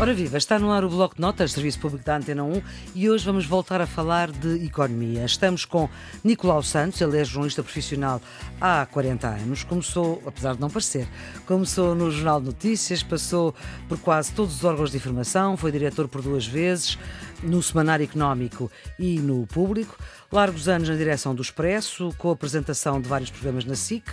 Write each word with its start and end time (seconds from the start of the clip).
Ora 0.00 0.14
viva, 0.14 0.38
está 0.38 0.60
no 0.60 0.70
ar 0.70 0.84
o 0.84 0.88
Bloco 0.88 1.16
de 1.16 1.20
Notas, 1.20 1.50
Serviço 1.50 1.80
Público 1.80 2.04
da 2.04 2.16
Antena 2.16 2.44
1, 2.44 2.62
e 2.94 3.10
hoje 3.10 3.24
vamos 3.24 3.46
voltar 3.46 3.80
a 3.80 3.86
falar 3.86 4.30
de 4.30 4.64
economia. 4.64 5.24
Estamos 5.24 5.64
com 5.64 5.88
Nicolau 6.22 6.62
Santos, 6.62 7.00
ele 7.00 7.18
é 7.18 7.24
jornalista 7.24 7.64
profissional 7.64 8.22
há 8.60 8.86
40 8.86 9.26
anos, 9.26 9.64
começou, 9.64 10.22
apesar 10.24 10.54
de 10.54 10.60
não 10.60 10.70
parecer, 10.70 11.08
começou 11.46 11.96
no 11.96 12.12
Jornal 12.12 12.38
de 12.38 12.46
Notícias, 12.46 13.02
passou 13.02 13.52
por 13.88 13.98
quase 13.98 14.32
todos 14.32 14.54
os 14.54 14.64
órgãos 14.64 14.92
de 14.92 14.98
informação, 14.98 15.56
foi 15.56 15.72
diretor 15.72 16.06
por 16.06 16.22
duas 16.22 16.46
vezes, 16.46 16.96
no 17.42 17.60
Semanário 17.60 18.04
Económico 18.04 18.70
e 19.00 19.18
no 19.18 19.48
Público, 19.48 19.98
largos 20.30 20.68
anos 20.68 20.90
na 20.90 20.94
direção 20.94 21.34
do 21.34 21.40
Expresso, 21.40 22.14
com 22.18 22.28
a 22.28 22.32
apresentação 22.34 23.00
de 23.00 23.08
vários 23.08 23.30
programas 23.30 23.64
na 23.64 23.74
SIC, 23.74 24.04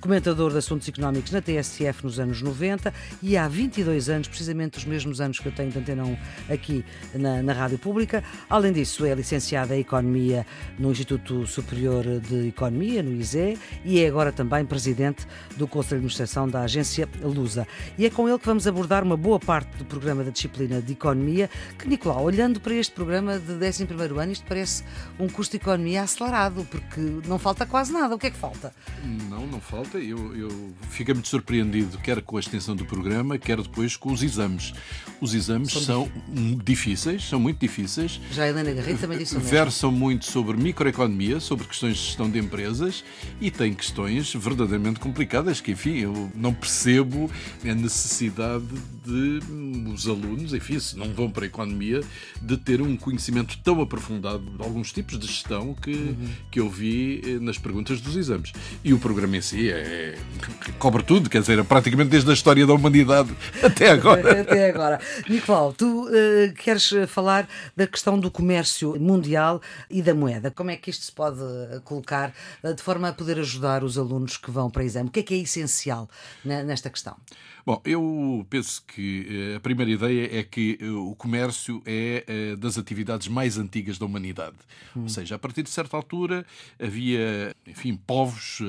comentador 0.00 0.52
de 0.52 0.58
assuntos 0.58 0.88
económicos 0.88 1.32
na 1.32 1.42
TSF 1.42 2.04
nos 2.04 2.20
anos 2.20 2.40
90 2.40 2.94
e 3.20 3.36
há 3.36 3.48
22 3.48 4.08
anos, 4.08 4.28
precisamente 4.28 4.78
os 4.78 4.84
mesmos 4.84 5.20
anos 5.20 5.40
que 5.40 5.46
eu 5.46 5.52
tenho 5.52 5.72
de 5.72 5.78
Antena 5.78 6.04
1 6.04 6.16
aqui 6.48 6.84
na, 7.14 7.42
na 7.42 7.52
Rádio 7.52 7.76
Pública. 7.78 8.22
Além 8.48 8.72
disso, 8.72 9.04
é 9.04 9.12
licenciada 9.14 9.74
em 9.74 9.80
Economia 9.80 10.46
no 10.78 10.92
Instituto 10.92 11.44
Superior 11.44 12.04
de 12.20 12.46
Economia, 12.46 13.02
no 13.02 13.12
ISE, 13.12 13.58
e 13.84 14.00
é 14.00 14.06
agora 14.06 14.30
também 14.30 14.64
presidente 14.64 15.26
do 15.56 15.66
Conselho 15.66 16.02
de 16.02 16.06
Administração 16.06 16.48
da 16.48 16.60
agência 16.60 17.08
Lusa. 17.20 17.66
E 17.98 18.06
é 18.06 18.10
com 18.10 18.28
ele 18.28 18.38
que 18.38 18.46
vamos 18.46 18.68
abordar 18.68 19.02
uma 19.02 19.16
boa 19.16 19.40
parte 19.40 19.76
do 19.76 19.84
programa 19.84 20.22
da 20.22 20.30
disciplina 20.30 20.80
de 20.80 20.92
Economia, 20.92 21.50
que, 21.76 21.88
Nicolau, 21.88 22.22
olhando 22.22 22.60
para 22.60 22.74
este 22.74 22.94
programa 22.94 23.40
de 23.40 23.54
11º 23.54 24.22
ano, 24.22 24.30
isto 24.30 24.44
parece 24.46 24.84
um 25.18 25.26
de 25.26 25.63
economia 25.64 26.02
acelerado, 26.02 26.66
porque 26.70 27.00
não 27.26 27.38
falta 27.38 27.64
quase 27.64 27.92
nada. 27.92 28.14
O 28.14 28.18
que 28.18 28.26
é 28.26 28.30
que 28.30 28.36
falta? 28.36 28.72
Não, 29.30 29.46
não 29.46 29.60
falta. 29.60 29.98
Eu, 29.98 30.36
eu 30.36 30.74
fico 30.90 31.12
muito 31.12 31.28
surpreendido, 31.28 31.98
quer 31.98 32.20
com 32.20 32.36
a 32.36 32.40
extensão 32.40 32.76
do 32.76 32.84
programa, 32.84 33.38
quer 33.38 33.60
depois 33.60 33.96
com 33.96 34.12
os 34.12 34.22
exames. 34.22 34.74
Os 35.20 35.32
exames 35.34 35.72
são, 35.72 35.82
são 35.82 36.10
difíceis, 36.62 37.24
são 37.24 37.40
muito 37.40 37.58
difíceis. 37.58 38.20
Já 38.30 38.44
a 38.44 38.48
Helena 38.48 38.72
Garrido 38.72 39.00
também 39.00 39.18
disse 39.18 39.34
o 39.34 39.38
mesmo. 39.38 39.50
Versam 39.50 39.90
muito 39.90 40.26
sobre 40.26 40.56
microeconomia, 40.56 41.40
sobre 41.40 41.66
questões 41.66 41.96
de 41.96 42.02
gestão 42.04 42.30
de 42.30 42.38
empresas 42.38 43.02
e 43.40 43.50
têm 43.50 43.72
questões 43.72 44.34
verdadeiramente 44.34 45.00
complicadas 45.00 45.60
que, 45.60 45.72
enfim, 45.72 45.96
eu 45.96 46.30
não 46.34 46.52
percebo 46.52 47.30
a 47.62 47.74
necessidade 47.74 48.66
de 49.04 49.40
os 49.92 50.08
alunos, 50.08 50.52
enfim, 50.52 50.78
se 50.78 50.96
não 50.96 51.12
vão 51.12 51.30
para 51.30 51.44
a 51.44 51.46
economia, 51.46 52.02
de 52.42 52.56
ter 52.56 52.82
um 52.82 52.96
conhecimento 52.96 53.58
tão 53.62 53.80
aprofundado 53.80 54.44
de 54.44 54.62
alguns 54.62 54.92
tipos 54.92 55.18
de 55.18 55.26
gestão 55.26 55.53
que, 55.74 55.92
uhum. 55.92 56.28
que 56.50 56.58
eu 56.58 56.68
vi 56.68 57.20
eh, 57.24 57.38
nas 57.38 57.58
perguntas 57.58 58.00
dos 58.00 58.16
exames. 58.16 58.52
E 58.82 58.92
o 58.92 58.98
programa 58.98 59.36
em 59.36 59.40
si 59.40 59.70
é, 59.70 60.18
cobre 60.78 61.02
tudo, 61.02 61.30
quer 61.30 61.40
dizer, 61.40 61.58
é 61.58 61.62
praticamente 61.62 62.10
desde 62.10 62.30
a 62.30 62.32
história 62.32 62.66
da 62.66 62.72
humanidade 62.72 63.30
até 63.62 63.90
agora. 63.90 64.40
até 64.42 64.70
agora. 64.70 65.00
Nicolau, 65.28 65.72
tu 65.72 66.08
uh, 66.08 66.52
queres 66.54 66.90
falar 67.08 67.46
da 67.76 67.86
questão 67.86 68.18
do 68.18 68.30
comércio 68.30 68.98
mundial 68.98 69.60
e 69.88 70.02
da 70.02 70.14
moeda. 70.14 70.50
Como 70.50 70.70
é 70.70 70.76
que 70.76 70.90
isto 70.90 71.04
se 71.04 71.12
pode 71.12 71.38
colocar 71.84 72.32
de 72.62 72.82
forma 72.82 73.08
a 73.08 73.12
poder 73.12 73.38
ajudar 73.38 73.84
os 73.84 73.98
alunos 73.98 74.36
que 74.36 74.50
vão 74.50 74.70
para 74.70 74.82
o 74.82 74.84
exame? 74.84 75.08
O 75.08 75.12
que 75.12 75.20
é 75.20 75.22
que 75.22 75.34
é 75.34 75.38
essencial 75.38 76.08
nesta 76.44 76.90
questão? 76.90 77.16
Bom, 77.66 77.80
eu 77.84 78.46
penso 78.50 78.82
que 78.86 79.54
a 79.56 79.60
primeira 79.60 79.90
ideia 79.90 80.40
é 80.40 80.42
que 80.42 80.78
o 80.82 81.14
comércio 81.16 81.82
é 81.86 82.54
das 82.56 82.76
atividades 82.76 83.28
mais 83.28 83.58
antigas 83.58 83.98
da 83.98 84.06
humanidade. 84.06 84.56
Hum. 84.96 85.02
Ou 85.02 85.08
seja, 85.08 85.36
a 85.36 85.38
partir 85.38 85.62
de 85.62 85.70
certa 85.70 85.96
altura 85.96 86.44
havia, 86.78 87.54
enfim, 87.66 87.96
povos 87.96 88.60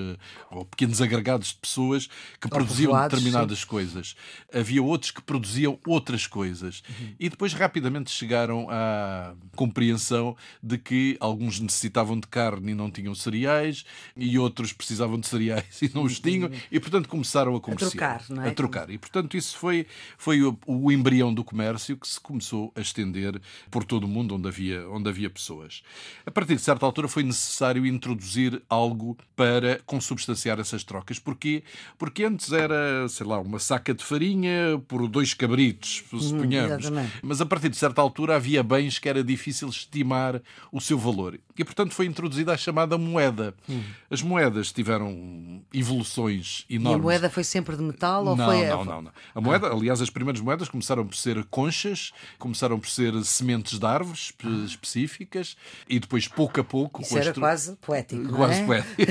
ou 0.50 0.66
pequenos 0.66 1.02
agregados 1.02 1.50
de 1.50 1.56
pessoas 1.56 2.08
que 2.40 2.48
ou 2.48 2.50
produziam 2.50 3.02
determinadas 3.04 3.60
sim. 3.60 3.68
coisas. 3.68 4.16
Havia 4.54 4.82
outros 4.82 5.12
que 5.12 5.22
produziam 5.22 5.80
outras 5.86 6.26
coisas. 6.28 6.82
Uhum. 6.88 7.16
E 7.20 7.30
depois 7.30 7.54
rapidamente 7.54 8.12
chegaram 8.12 8.68
à 8.70 9.34
compreensão 9.56 10.36
de 10.62 10.78
que 10.78 11.18
alguns 11.20 11.60
necessitavam 11.60 12.20
de 12.20 12.28
carne 12.28 12.72
e 12.72 12.76
não 12.76 12.90
tinham 12.90 13.14
cereais, 13.14 13.86
e 14.16 14.38
outros 14.38 14.72
precisavam 14.74 15.20
de 15.20 15.28
cereais 15.28 15.82
e 15.82 15.92
não 15.94 16.04
os 16.04 16.20
tinham, 16.20 16.50
uhum. 16.50 16.56
e 16.72 16.80
portanto 16.80 17.10
começaram 17.10 17.56
a 17.56 17.62
comerciar. 17.62 17.90
A 17.90 18.20
trocar, 18.20 18.36
não 18.36 18.44
é? 18.44 18.50
A 18.50 18.54
trocar. 18.54 18.85
E 18.90 18.98
portanto 18.98 19.38
isso 19.38 19.58
foi, 19.58 19.86
foi 20.18 20.42
o, 20.44 20.58
o 20.66 20.92
embrião 20.92 21.34
do 21.34 21.44
comércio 21.44 21.98
que 21.98 22.08
se 22.08 22.20
começou 22.20 22.72
a 22.76 22.82
estender 22.82 23.42
por 23.70 23.84
todo 23.84 24.06
o 24.06 24.08
mundo 24.08 24.36
onde 24.36 24.48
havia, 24.48 24.88
onde 24.90 25.10
havia 25.10 25.30
pessoas. 25.30 25.84
A 26.26 26.32
partir 26.32 26.56
de 26.56 26.62
certa 26.62 26.86
altura 26.86 27.08
foi 27.08 27.24
necessário 27.24 27.86
introduzir 27.86 28.62
algo 28.70 29.18
para 29.36 29.80
consubstanciar 29.86 30.60
essas 30.60 30.84
trocas. 30.84 31.20
Porquê? 31.20 31.64
Porque 31.98 32.24
antes 32.24 32.52
era, 32.52 33.08
sei 33.10 33.26
lá, 33.26 33.40
uma 33.40 33.60
saca 33.60 33.94
de 33.94 34.04
farinha 34.04 34.82
por 34.88 35.08
dois 35.08 35.34
cabritos, 35.34 36.04
suponhamos. 36.10 36.90
Hum, 36.90 37.08
Mas 37.22 37.42
a 37.42 37.46
partir 37.46 37.70
de 37.70 37.78
certa 37.78 38.02
altura 38.02 38.36
havia 38.36 38.64
bens 38.64 39.00
que 39.00 39.10
era 39.10 39.24
difícil 39.24 39.70
estimar 39.70 40.42
o 40.72 40.80
seu 40.80 40.98
valor. 40.98 41.40
E, 41.58 41.64
portanto, 41.64 41.94
foi 41.94 42.06
introduzida 42.06 42.54
a 42.54 42.58
chamada 42.58 42.98
moeda. 42.98 43.54
Hum. 43.70 43.82
As 44.10 44.22
moedas 44.22 44.72
tiveram 44.72 45.62
evoluções 45.74 46.66
enormes. 46.70 46.98
E 46.98 47.00
a 47.00 47.04
moeda 47.04 47.30
foi 47.30 47.44
sempre 47.44 47.76
de 47.76 47.84
metal 47.84 48.26
ou 48.26 48.36
não, 48.36 48.46
foi... 48.46 48.66
Não, 48.66 48.75
não, 48.84 49.02
não. 49.04 49.12
A 49.34 49.40
moeda, 49.40 49.68
aliás, 49.72 50.02
as 50.02 50.10
primeiras 50.10 50.42
moedas 50.42 50.68
começaram 50.68 51.06
por 51.06 51.16
ser 51.16 51.44
conchas, 51.46 52.12
começaram 52.38 52.80
por 52.80 52.90
ser 52.90 53.14
sementes 53.24 53.80
de 53.80 53.86
árvores 53.86 54.34
específicas 54.66 55.56
e 55.88 56.00
depois, 56.00 56.28
pouco 56.28 56.60
a 56.60 56.64
pouco... 56.64 57.02
Isso 57.02 57.18
era 57.18 57.34
quase 57.34 57.76
poético, 57.78 58.30
Quase 58.30 58.62
é? 58.62 58.66
poético. 58.66 59.02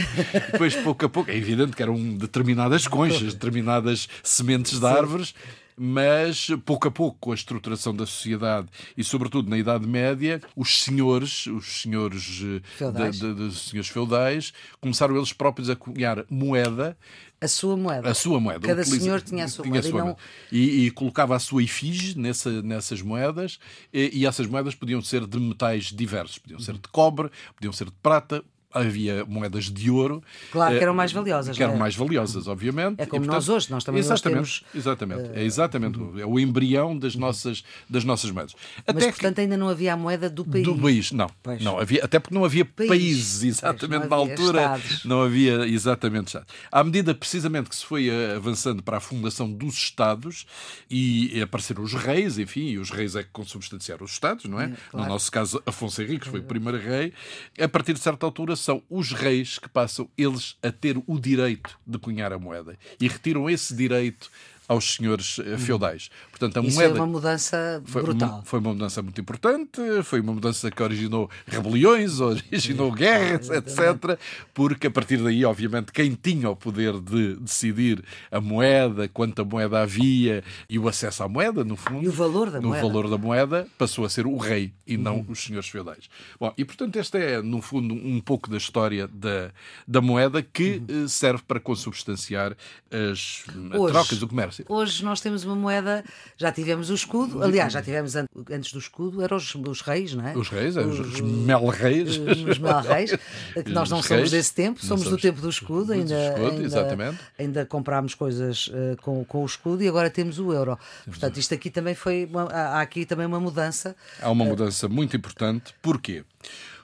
depois, 0.52 0.74
pouco 0.76 1.06
a 1.06 1.08
pouco, 1.08 1.30
é 1.30 1.36
evidente 1.36 1.76
que 1.76 1.82
eram 1.82 1.96
determinadas 2.16 2.86
conchas, 2.86 3.32
determinadas 3.34 4.08
sementes 4.22 4.78
de 4.78 4.86
árvores 4.86 5.34
mas 5.76 6.48
pouco 6.64 6.88
a 6.88 6.90
pouco, 6.90 7.18
com 7.18 7.32
a 7.32 7.34
estruturação 7.34 7.94
da 7.94 8.06
sociedade 8.06 8.68
e, 8.96 9.02
sobretudo, 9.02 9.50
na 9.50 9.58
Idade 9.58 9.86
Média, 9.86 10.40
os 10.56 10.82
senhores, 10.82 11.46
os 11.46 11.82
senhores 11.82 12.42
eh, 12.42 12.60
feudais, 12.76 13.18
de, 13.18 13.34
de, 13.34 13.48
de, 13.48 13.54
senhores 13.54 13.88
feudais, 13.88 14.52
começaram 14.80 15.16
eles 15.16 15.32
próprios 15.32 15.68
a 15.68 15.76
cunhar 15.76 16.24
moeda. 16.30 16.96
A 17.40 17.48
sua 17.48 17.76
moeda. 17.76 18.08
A 18.08 18.14
sua 18.14 18.40
moeda. 18.40 18.66
Cada 18.66 18.82
Utiliza, 18.82 19.04
senhor 19.04 19.20
tinha 19.20 19.44
a 19.44 19.48
sua 19.48 19.64
tinha 19.64 19.74
moeda. 19.74 19.88
A 19.88 19.90
sua 19.90 20.00
e, 20.00 20.04
não... 20.04 20.16
e, 20.52 20.86
e, 20.86 20.90
colocava 20.92 21.34
a 21.34 21.38
sua 21.38 21.62
efígie 21.62 22.18
nessa, 22.18 22.62
nessas 22.62 23.02
moedas, 23.02 23.58
e, 23.92 24.20
e, 24.20 24.26
essas 24.26 24.46
moedas 24.46 24.74
podiam 24.74 25.02
ser 25.02 25.26
de 25.26 25.38
metais 25.38 25.86
diversos. 25.86 26.38
Podiam 26.38 26.60
ser 26.60 26.74
de 26.74 26.88
cobre, 26.90 27.30
podiam 27.54 27.72
ser 27.72 27.86
de 27.86 27.92
prata, 28.02 28.44
havia 28.74 29.24
moedas 29.24 29.64
de 29.64 29.90
ouro. 29.90 30.22
Claro 30.50 30.76
que 30.76 30.82
eram 30.82 30.94
mais 30.94 31.12
valiosas. 31.12 31.56
Que 31.56 31.62
eram 31.62 31.74
é? 31.74 31.78
mais 31.78 31.94
valiosas, 31.94 32.46
obviamente. 32.46 33.00
É 33.00 33.06
como 33.06 33.22
e, 33.22 33.26
portanto, 33.26 33.34
nós 33.34 33.48
hoje, 33.48 33.70
nós 33.70 33.84
também 33.84 34.00
exatamente, 34.00 34.34
temos... 34.34 34.64
Exatamente, 34.74 35.30
é 35.32 35.44
exatamente. 35.44 35.98
É 36.20 36.26
o 36.26 36.38
embrião 36.38 36.98
das 36.98 37.14
nossas, 37.14 37.64
das 37.88 38.04
nossas 38.04 38.30
moedas. 38.30 38.54
Até 38.86 38.92
Mas, 38.92 39.04
portanto, 39.06 39.36
que... 39.36 39.40
ainda 39.42 39.56
não 39.56 39.68
havia 39.68 39.94
a 39.94 39.96
moeda 39.96 40.28
do 40.28 40.44
país. 40.44 40.64
Do 40.64 40.76
país, 40.76 41.12
não. 41.12 41.30
Pois. 41.42 41.62
não 41.62 41.78
havia, 41.78 42.04
até 42.04 42.18
porque 42.18 42.34
não 42.34 42.44
havia 42.44 42.64
país. 42.64 42.88
países, 42.88 43.42
exatamente, 43.44 44.08
na 44.08 44.16
altura. 44.16 44.60
Estados. 44.60 45.04
Não 45.04 45.22
havia, 45.22 45.66
exatamente, 45.66 46.28
Estados. 46.28 46.48
À 46.70 46.82
medida, 46.82 47.14
precisamente, 47.14 47.68
que 47.68 47.76
se 47.76 47.84
foi 47.84 48.08
eh, 48.08 48.34
avançando 48.36 48.82
para 48.82 48.96
a 48.96 49.00
fundação 49.00 49.50
dos 49.50 49.74
Estados 49.74 50.46
e 50.90 51.40
apareceram 51.40 51.82
os 51.82 51.94
reis, 51.94 52.38
enfim, 52.38 52.68
e 52.68 52.78
os 52.78 52.90
reis 52.90 53.14
é 53.14 53.22
que 53.22 53.30
consubstanciaram 53.30 54.04
os 54.04 54.12
Estados, 54.12 54.44
não 54.46 54.60
é? 54.60 54.64
é 54.64 54.72
claro. 54.90 55.06
No 55.06 55.12
nosso 55.12 55.30
caso, 55.30 55.62
Afonso 55.66 56.02
Henriques 56.02 56.28
foi 56.28 56.40
o 56.40 56.44
primeiro 56.44 56.78
rei. 56.78 57.12
A 57.60 57.68
partir 57.68 57.92
de 57.92 58.00
certa 58.00 58.26
altura, 58.26 58.56
são 58.64 58.82
os 58.88 59.12
reis 59.12 59.58
que 59.58 59.68
passam 59.68 60.08
eles 60.16 60.56
a 60.62 60.72
ter 60.72 60.96
o 61.06 61.20
direito 61.20 61.78
de 61.86 61.98
cunhar 61.98 62.32
a 62.32 62.38
moeda. 62.38 62.78
E 62.98 63.06
retiram 63.06 63.48
esse 63.48 63.74
direito 63.74 64.30
aos 64.66 64.94
senhores 64.94 65.38
eh, 65.38 65.56
feudais. 65.58 66.10
Portanto, 66.30 66.58
a 66.58 66.62
Isso 66.62 66.76
moeda. 66.76 66.94
Foi 66.94 67.00
uma 67.00 67.06
mudança 67.06 67.82
brutal. 67.84 68.28
Foi 68.28 68.28
uma, 68.28 68.42
foi 68.44 68.60
uma 68.60 68.72
mudança 68.72 69.02
muito 69.02 69.20
importante, 69.20 69.80
foi 70.02 70.20
uma 70.20 70.32
mudança 70.32 70.70
que 70.70 70.82
originou 70.82 71.30
rebeliões, 71.46 72.20
originou 72.20 72.90
guerras, 72.90 73.50
etc. 73.50 74.18
Porque 74.52 74.86
a 74.86 74.90
partir 74.90 75.18
daí, 75.18 75.44
obviamente, 75.44 75.92
quem 75.92 76.14
tinha 76.14 76.48
o 76.50 76.56
poder 76.56 76.98
de 77.00 77.36
decidir 77.36 78.02
a 78.30 78.40
moeda, 78.40 79.08
quanta 79.08 79.44
moeda 79.44 79.80
havia 79.80 80.42
e 80.68 80.78
o 80.78 80.88
acesso 80.88 81.22
à 81.22 81.28
moeda, 81.28 81.62
no 81.64 81.76
fundo. 81.76 82.02
E 82.02 82.08
o 82.08 82.12
valor 82.12 82.50
da 82.50 82.60
no 82.60 82.68
moeda. 82.68 82.86
valor 82.86 83.10
da 83.10 83.18
moeda, 83.18 83.66
passou 83.78 84.04
a 84.04 84.08
ser 84.08 84.26
o 84.26 84.36
rei 84.36 84.72
e 84.86 84.96
não 84.96 85.16
uhum. 85.16 85.26
os 85.28 85.42
senhores 85.42 85.68
feudais. 85.68 86.08
Bom, 86.38 86.52
e 86.56 86.64
portanto, 86.64 86.96
esta 86.96 87.18
é, 87.18 87.42
no 87.42 87.60
fundo, 87.60 87.94
um 87.94 88.20
pouco 88.20 88.50
da 88.50 88.56
história 88.56 89.06
da, 89.08 89.50
da 89.86 90.00
moeda 90.00 90.42
que 90.42 90.82
uhum. 90.88 91.04
Eh, 91.04 91.08
serve 91.08 91.42
para 91.46 91.58
consubstanciar 91.58 92.56
as 92.90 93.44
Hoje, 93.74 93.92
trocas 93.92 94.18
do 94.18 94.28
comércio. 94.28 94.53
Hoje 94.68 95.04
nós 95.04 95.20
temos 95.20 95.44
uma 95.44 95.54
moeda, 95.54 96.04
já 96.36 96.52
tivemos 96.52 96.90
o 96.90 96.94
escudo, 96.94 97.42
aliás, 97.42 97.72
já 97.72 97.82
tivemos 97.82 98.14
antes 98.16 98.72
do 98.72 98.78
escudo, 98.78 99.22
eram 99.22 99.36
os, 99.36 99.54
os 99.54 99.80
reis, 99.80 100.14
não 100.14 100.26
é? 100.26 100.36
Os 100.36 100.48
reis, 100.48 100.76
os, 100.76 100.98
os 100.98 101.20
mel-reis. 101.20 102.18
Os 102.18 102.58
mel-reis, 102.58 103.10
que 103.64 103.70
nós 103.70 103.90
não 103.90 104.02
somos 104.02 104.30
desse 104.30 104.54
tempo, 104.54 104.84
somos 104.84 105.04
do 105.04 105.16
tempo 105.16 105.40
do 105.40 105.48
escudo, 105.48 105.92
ainda, 105.92 106.28
escudo, 106.28 106.50
ainda, 106.50 106.62
exatamente. 106.62 107.18
ainda 107.38 107.66
comprámos 107.66 108.14
coisas 108.14 108.68
uh, 108.68 108.96
com, 109.02 109.24
com 109.24 109.42
o 109.42 109.46
escudo 109.46 109.82
e 109.82 109.88
agora 109.88 110.10
temos 110.10 110.38
o 110.38 110.52
euro. 110.52 110.78
Portanto, 111.04 111.38
isto 111.38 111.54
aqui 111.54 111.70
também 111.70 111.94
foi, 111.94 112.28
uma, 112.30 112.44
há 112.44 112.80
aqui 112.80 113.04
também 113.04 113.26
uma 113.26 113.40
mudança. 113.40 113.96
Há 114.20 114.30
uma 114.30 114.44
mudança 114.44 114.88
muito 114.88 115.16
importante. 115.16 115.74
Porquê? 115.80 116.24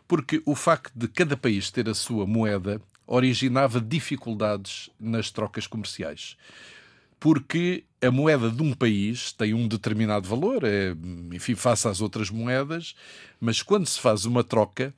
Porque 0.08 0.42
o 0.44 0.54
facto 0.54 0.92
de 0.94 1.06
cada 1.06 1.36
país 1.36 1.70
ter 1.70 1.88
a 1.88 1.94
sua 1.94 2.26
moeda 2.26 2.80
originava 3.06 3.80
dificuldades 3.80 4.88
nas 4.98 5.30
trocas 5.30 5.66
comerciais 5.66 6.36
porque 7.20 7.84
a 8.02 8.10
moeda 8.10 8.50
de 8.50 8.62
um 8.62 8.72
país 8.72 9.30
tem 9.32 9.52
um 9.52 9.68
determinado 9.68 10.26
valor, 10.26 10.64
é, 10.64 10.96
enfim, 11.32 11.54
face 11.54 11.86
às 11.86 12.00
outras 12.00 12.30
moedas, 12.30 12.94
mas 13.38 13.62
quando 13.62 13.86
se 13.86 14.00
faz 14.00 14.24
uma 14.24 14.42
troca, 14.42 14.94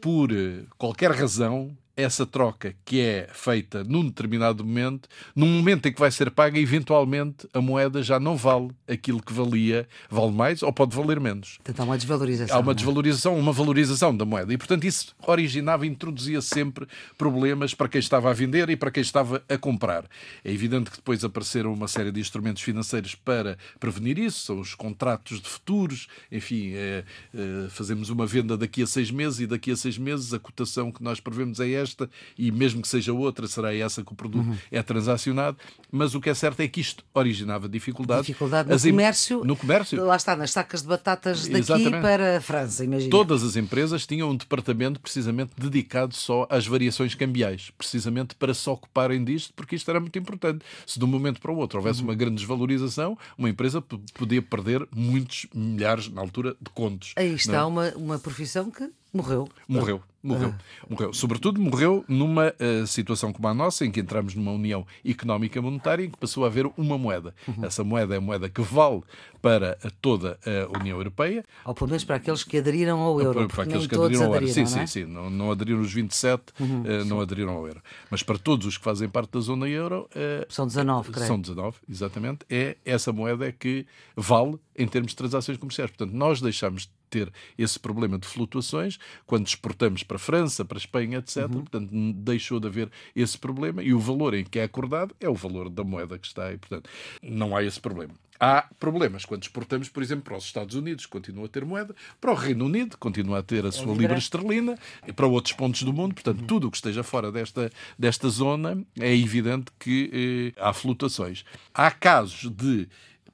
por 0.00 0.28
qualquer 0.76 1.10
razão, 1.12 1.76
essa 1.96 2.24
troca 2.24 2.74
que 2.84 3.00
é 3.00 3.28
feita 3.32 3.84
num 3.84 4.04
determinado 4.04 4.64
momento, 4.64 5.08
num 5.36 5.46
momento 5.46 5.86
em 5.86 5.92
que 5.92 6.00
vai 6.00 6.10
ser 6.10 6.30
paga, 6.30 6.58
eventualmente 6.58 7.46
a 7.52 7.60
moeda 7.60 8.02
já 8.02 8.18
não 8.18 8.36
vale 8.36 8.70
aquilo 8.88 9.22
que 9.22 9.32
valia, 9.32 9.86
vale 10.10 10.32
mais 10.32 10.62
ou 10.62 10.72
pode 10.72 10.96
valer 10.96 11.20
menos. 11.20 11.58
Portanto, 11.58 11.80
há 11.80 11.84
uma 11.84 11.96
desvalorização. 11.96 12.56
Há 12.56 12.60
uma 12.60 12.72
é? 12.72 12.74
desvalorização, 12.74 13.38
uma 13.38 13.52
valorização 13.52 14.16
da 14.16 14.24
moeda. 14.24 14.52
E, 14.52 14.58
portanto, 14.58 14.84
isso 14.84 15.14
originava, 15.26 15.86
introduzia 15.86 16.40
sempre 16.40 16.86
problemas 17.18 17.74
para 17.74 17.88
quem 17.88 17.98
estava 17.98 18.30
a 18.30 18.32
vender 18.32 18.70
e 18.70 18.76
para 18.76 18.90
quem 18.90 19.02
estava 19.02 19.42
a 19.48 19.58
comprar. 19.58 20.04
É 20.44 20.50
evidente 20.50 20.90
que 20.90 20.96
depois 20.96 21.22
apareceram 21.24 21.72
uma 21.72 21.88
série 21.88 22.10
de 22.10 22.20
instrumentos 22.20 22.62
financeiros 22.62 23.14
para 23.14 23.58
prevenir 23.78 24.18
isso, 24.18 24.46
são 24.46 24.60
os 24.60 24.74
contratos 24.74 25.40
de 25.40 25.48
futuros, 25.48 26.08
enfim, 26.30 26.72
é, 26.74 27.04
é, 27.34 27.68
fazemos 27.68 28.08
uma 28.08 28.26
venda 28.26 28.56
daqui 28.56 28.82
a 28.82 28.86
seis 28.86 29.10
meses 29.10 29.40
e 29.40 29.46
daqui 29.46 29.70
a 29.70 29.76
seis 29.76 29.98
meses 29.98 30.32
a 30.32 30.38
cotação 30.38 30.90
que 30.90 31.02
nós 31.02 31.20
prevemos 31.20 31.60
é 31.60 31.81
esta 31.82 32.08
e 32.38 32.50
mesmo 32.50 32.80
que 32.80 32.88
seja 32.88 33.12
outra, 33.12 33.46
será 33.46 33.74
essa 33.74 34.02
que 34.02 34.12
o 34.12 34.16
produto 34.16 34.48
uhum. 34.48 34.56
é 34.70 34.82
transacionado. 34.82 35.56
Mas 35.90 36.14
o 36.14 36.20
que 36.20 36.30
é 36.30 36.34
certo 36.34 36.60
é 36.60 36.68
que 36.68 36.80
isto 36.80 37.04
originava 37.12 37.68
dificuldades. 37.68 38.26
Dificuldade 38.26 38.68
no, 38.68 38.78
comércio, 38.78 39.44
no 39.44 39.56
comércio. 39.56 40.04
Lá 40.04 40.16
está, 40.16 40.34
nas 40.36 40.50
sacas 40.50 40.82
de 40.82 40.88
batatas 40.88 41.46
daqui 41.46 41.58
Exatamente. 41.58 42.00
para 42.00 42.38
a 42.38 42.40
França, 42.40 42.84
imagina. 42.84 43.10
Todas 43.10 43.42
as 43.42 43.56
empresas 43.56 44.06
tinham 44.06 44.30
um 44.30 44.36
departamento 44.36 45.00
precisamente 45.00 45.52
dedicado 45.56 46.14
só 46.14 46.46
às 46.48 46.66
variações 46.66 47.14
cambiais, 47.14 47.70
precisamente 47.76 48.34
para 48.34 48.54
se 48.54 48.68
ocuparem 48.68 49.22
disto, 49.22 49.52
porque 49.54 49.76
isto 49.76 49.90
era 49.90 50.00
muito 50.00 50.18
importante. 50.18 50.64
Se 50.86 50.98
de 50.98 51.04
um 51.04 51.08
momento 51.08 51.40
para 51.40 51.52
o 51.52 51.56
outro 51.56 51.78
houvesse 51.78 52.00
uhum. 52.00 52.08
uma 52.08 52.14
grande 52.14 52.36
desvalorização, 52.36 53.18
uma 53.36 53.50
empresa 53.50 53.82
podia 54.14 54.40
perder 54.40 54.86
muitos 54.94 55.46
milhares, 55.54 56.08
na 56.08 56.20
altura, 56.20 56.56
de 56.60 56.70
contos. 56.70 57.12
Aí 57.16 57.34
está 57.34 57.58
é? 57.58 57.64
uma, 57.64 57.90
uma 57.96 58.18
profissão 58.18 58.70
que 58.70 58.90
Morreu. 59.12 59.46
Morreu, 59.68 60.02
morreu, 60.22 60.54
ah. 60.56 60.86
morreu. 60.88 61.12
Sobretudo 61.12 61.60
morreu 61.60 62.04
numa 62.08 62.48
uh, 62.48 62.86
situação 62.86 63.32
como 63.32 63.48
a 63.48 63.54
nossa, 63.54 63.84
em 63.84 63.90
que 63.90 64.00
entramos 64.00 64.34
numa 64.34 64.52
união 64.52 64.86
económica 65.04 65.60
monetária, 65.60 66.04
em 66.04 66.10
que 66.10 66.16
passou 66.16 66.44
a 66.44 66.46
haver 66.46 66.70
uma 66.76 66.96
moeda. 66.96 67.34
Uhum. 67.46 67.64
Essa 67.64 67.82
moeda 67.82 68.14
é 68.14 68.18
a 68.18 68.20
moeda 68.20 68.48
que 68.48 68.62
vale 68.62 69.02
para 69.40 69.76
toda 70.00 70.38
a 70.46 70.78
União 70.78 70.96
Europeia. 70.96 71.44
Ou 71.64 71.74
pelo 71.74 71.88
menos 71.88 72.04
para 72.04 72.16
aqueles 72.16 72.44
que 72.44 72.58
aderiram 72.58 73.00
ao 73.00 73.20
euro. 73.20 73.48
Para, 73.48 73.64
aqueles 73.64 73.86
que 73.86 73.94
aderiram 73.94 74.26
ao 74.26 74.34
euro. 74.34 74.48
Sim, 74.48 74.66
sim, 74.66 74.78
é? 74.78 74.86
sim. 74.86 75.04
Não, 75.04 75.28
não 75.28 75.50
aderiram 75.50 75.80
os 75.80 75.92
27, 75.92 76.44
uhum, 76.60 76.82
uh, 76.82 77.04
não 77.04 77.20
aderiram 77.20 77.52
ao 77.52 77.66
euro. 77.66 77.82
Mas 78.08 78.22
para 78.22 78.38
todos 78.38 78.66
os 78.66 78.78
que 78.78 78.84
fazem 78.84 79.08
parte 79.08 79.32
da 79.32 79.40
zona 79.40 79.68
euro. 79.68 80.08
Uh, 80.14 80.46
são 80.48 80.66
19, 80.66 81.10
creio. 81.10 81.26
São 81.26 81.40
19, 81.40 81.78
exatamente. 81.90 82.46
É 82.48 82.76
essa 82.84 83.12
moeda 83.12 83.50
que 83.50 83.84
vale 84.16 84.58
em 84.76 84.86
termos 84.86 85.10
de 85.10 85.16
transações 85.16 85.58
comerciais. 85.58 85.90
Portanto, 85.90 86.12
nós 86.14 86.40
deixamos 86.40 86.88
ter 87.10 87.30
esse 87.58 87.78
problema 87.78 88.18
de 88.18 88.26
flutuações 88.26 88.98
quando 89.26 89.46
exportamos 89.46 90.02
para 90.12 90.16
a 90.16 90.18
França, 90.18 90.64
para 90.64 90.76
a 90.76 90.80
Espanha, 90.80 91.18
etc. 91.18 91.36
Uhum. 91.36 91.60
Portanto, 91.60 91.90
deixou 92.16 92.60
de 92.60 92.66
haver 92.66 92.90
esse 93.16 93.38
problema 93.38 93.82
e 93.82 93.94
o 93.94 93.98
valor 93.98 94.34
em 94.34 94.44
que 94.44 94.58
é 94.58 94.64
acordado 94.64 95.14
é 95.18 95.28
o 95.28 95.34
valor 95.34 95.70
da 95.70 95.82
moeda 95.82 96.18
que 96.18 96.26
está 96.26 96.46
aí. 96.46 96.58
Portanto, 96.58 96.88
não 97.22 97.56
há 97.56 97.62
esse 97.62 97.80
problema. 97.80 98.12
Há 98.38 98.66
problemas 98.78 99.24
quando 99.24 99.44
exportamos, 99.44 99.88
por 99.88 100.02
exemplo, 100.02 100.24
para 100.24 100.36
os 100.36 100.44
Estados 100.44 100.74
Unidos, 100.74 101.06
continua 101.06 101.46
a 101.46 101.48
ter 101.48 101.64
moeda, 101.64 101.94
para 102.20 102.32
o 102.32 102.34
Reino 102.34 102.64
Unido, 102.64 102.98
continua 102.98 103.38
a 103.38 103.42
ter 103.42 103.64
a 103.64 103.70
sua 103.70 103.94
libra 103.94 104.18
esterlina, 104.18 104.76
e 105.06 105.12
para 105.12 105.28
outros 105.28 105.54
pontos 105.54 105.84
do 105.84 105.92
mundo. 105.92 106.12
Portanto, 106.12 106.42
tudo 106.44 106.66
o 106.66 106.70
que 106.70 106.76
esteja 106.76 107.04
fora 107.04 107.30
desta, 107.30 107.70
desta 107.96 108.28
zona 108.28 108.84
é 108.98 109.16
evidente 109.16 109.66
que 109.78 110.52
eh, 110.56 110.60
há 110.60 110.72
flutuações. 110.72 111.44
Há 111.72 111.90
casos 111.92 112.50
de 112.50 112.88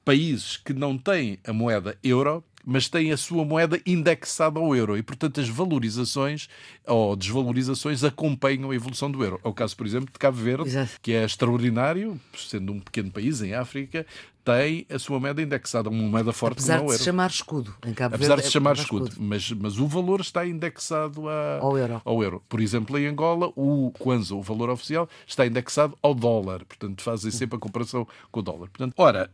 países 0.05 0.57
que 0.57 0.73
não 0.73 0.97
têm 0.97 1.39
a 1.45 1.51
moeda 1.51 1.97
euro 2.03 2.43
mas 2.65 2.87
tem 2.87 3.11
a 3.11 3.17
sua 3.17 3.43
moeda 3.45 3.79
indexada 3.85 4.59
ao 4.59 4.75
euro 4.75 4.97
e, 4.97 5.03
portanto, 5.03 5.39
as 5.39 5.47
valorizações 5.47 6.47
ou 6.85 7.15
desvalorizações 7.15 8.03
acompanham 8.03 8.71
a 8.71 8.75
evolução 8.75 9.09
do 9.09 9.23
euro. 9.23 9.39
É 9.43 9.47
o 9.47 9.53
caso, 9.53 9.75
por 9.75 9.85
exemplo, 9.85 10.11
de 10.11 10.19
Cabo 10.19 10.37
Verde, 10.37 10.69
Exato. 10.69 10.99
que 11.01 11.13
é 11.13 11.23
extraordinário, 11.23 12.19
sendo 12.37 12.73
um 12.73 12.79
pequeno 12.79 13.11
país 13.11 13.41
em 13.41 13.53
África, 13.53 14.05
tem 14.43 14.85
a 14.89 14.97
sua 14.97 15.19
moeda 15.19 15.41
indexada, 15.41 15.89
uma 15.89 16.03
moeda 16.03 16.33
forte 16.33 16.53
Apesar 16.53 16.79
como 16.79 16.89
é 16.89 16.89
o 16.89 16.93
euro. 16.93 16.97
de 16.97 16.99
se 16.99 17.05
chamar 17.05 17.29
escudo. 17.29 17.75
Em 17.85 17.93
Cabo 17.93 18.15
Apesar 18.15 18.35
Verde 18.35 18.43
de 18.43 18.47
se 18.47 18.53
chamar 18.53 18.77
é 18.77 18.81
escudo, 18.81 19.07
escudo. 19.09 19.25
Mas, 19.25 19.51
mas 19.51 19.77
o 19.77 19.87
valor 19.87 20.21
está 20.21 20.45
indexado 20.45 21.29
a, 21.29 21.59
ao, 21.59 21.77
euro. 21.77 22.01
ao 22.03 22.23
euro. 22.23 22.43
Por 22.49 22.59
exemplo, 22.59 22.97
em 22.97 23.05
Angola, 23.05 23.51
o 23.55 23.91
Kwanza, 23.99 24.33
o 24.33 24.41
valor 24.41 24.69
oficial, 24.69 25.07
está 25.27 25.45
indexado 25.45 25.97
ao 26.01 26.15
dólar. 26.15 26.65
Portanto, 26.65 27.03
fazem 27.03 27.31
sempre 27.31 27.57
a 27.57 27.59
comparação 27.59 28.07
com 28.31 28.39
o 28.39 28.43
dólar. 28.43 28.69
Portanto, 28.69 28.93
ora, 28.97 29.29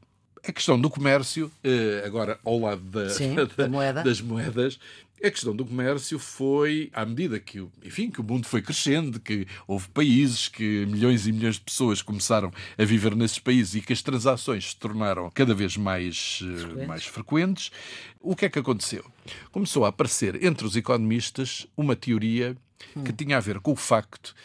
a 0.47 0.51
questão 0.51 0.79
do 0.79 0.89
comércio, 0.89 1.51
eh, 1.63 2.03
agora 2.05 2.39
ao 2.43 2.59
lado 2.59 2.81
da, 2.81 3.09
Sim, 3.09 3.35
da 3.57 3.67
moeda. 3.67 4.03
das 4.03 4.21
moedas, 4.21 4.79
a 5.23 5.31
questão 5.31 5.55
do 5.55 5.65
comércio 5.65 6.19
foi, 6.19 6.89
à 6.93 7.05
medida 7.05 7.39
que, 7.39 7.65
enfim, 7.83 8.11
que 8.11 8.19
o 8.19 8.23
mundo 8.23 8.45
foi 8.45 8.61
crescendo, 8.61 9.19
que 9.19 9.47
houve 9.67 9.87
países, 9.89 10.47
que 10.47 10.85
milhões 10.85 11.25
e 11.25 11.31
milhões 11.31 11.55
de 11.55 11.61
pessoas 11.61 12.01
começaram 12.01 12.51
a 12.77 12.83
viver 12.83 13.15
nesses 13.15 13.39
países 13.39 13.75
e 13.75 13.81
que 13.81 13.93
as 13.93 14.01
transações 14.01 14.71
se 14.71 14.75
tornaram 14.75 15.31
cada 15.33 15.53
vez 15.53 15.77
mais 15.77 16.41
eh, 16.43 16.57
frequentes. 16.57 16.87
mais 16.87 17.05
frequentes, 17.05 17.71
o 18.19 18.35
que 18.35 18.45
é 18.45 18.49
que 18.49 18.59
aconteceu? 18.59 19.05
Começou 19.51 19.85
a 19.85 19.89
aparecer 19.89 20.43
entre 20.43 20.65
os 20.65 20.75
economistas 20.75 21.65
uma 21.75 21.95
teoria 21.95 22.55
hum. 22.95 23.03
que 23.03 23.13
tinha 23.13 23.37
a 23.37 23.41
ver 23.41 23.59
com 23.59 23.71
o 23.71 23.75
facto 23.75 24.35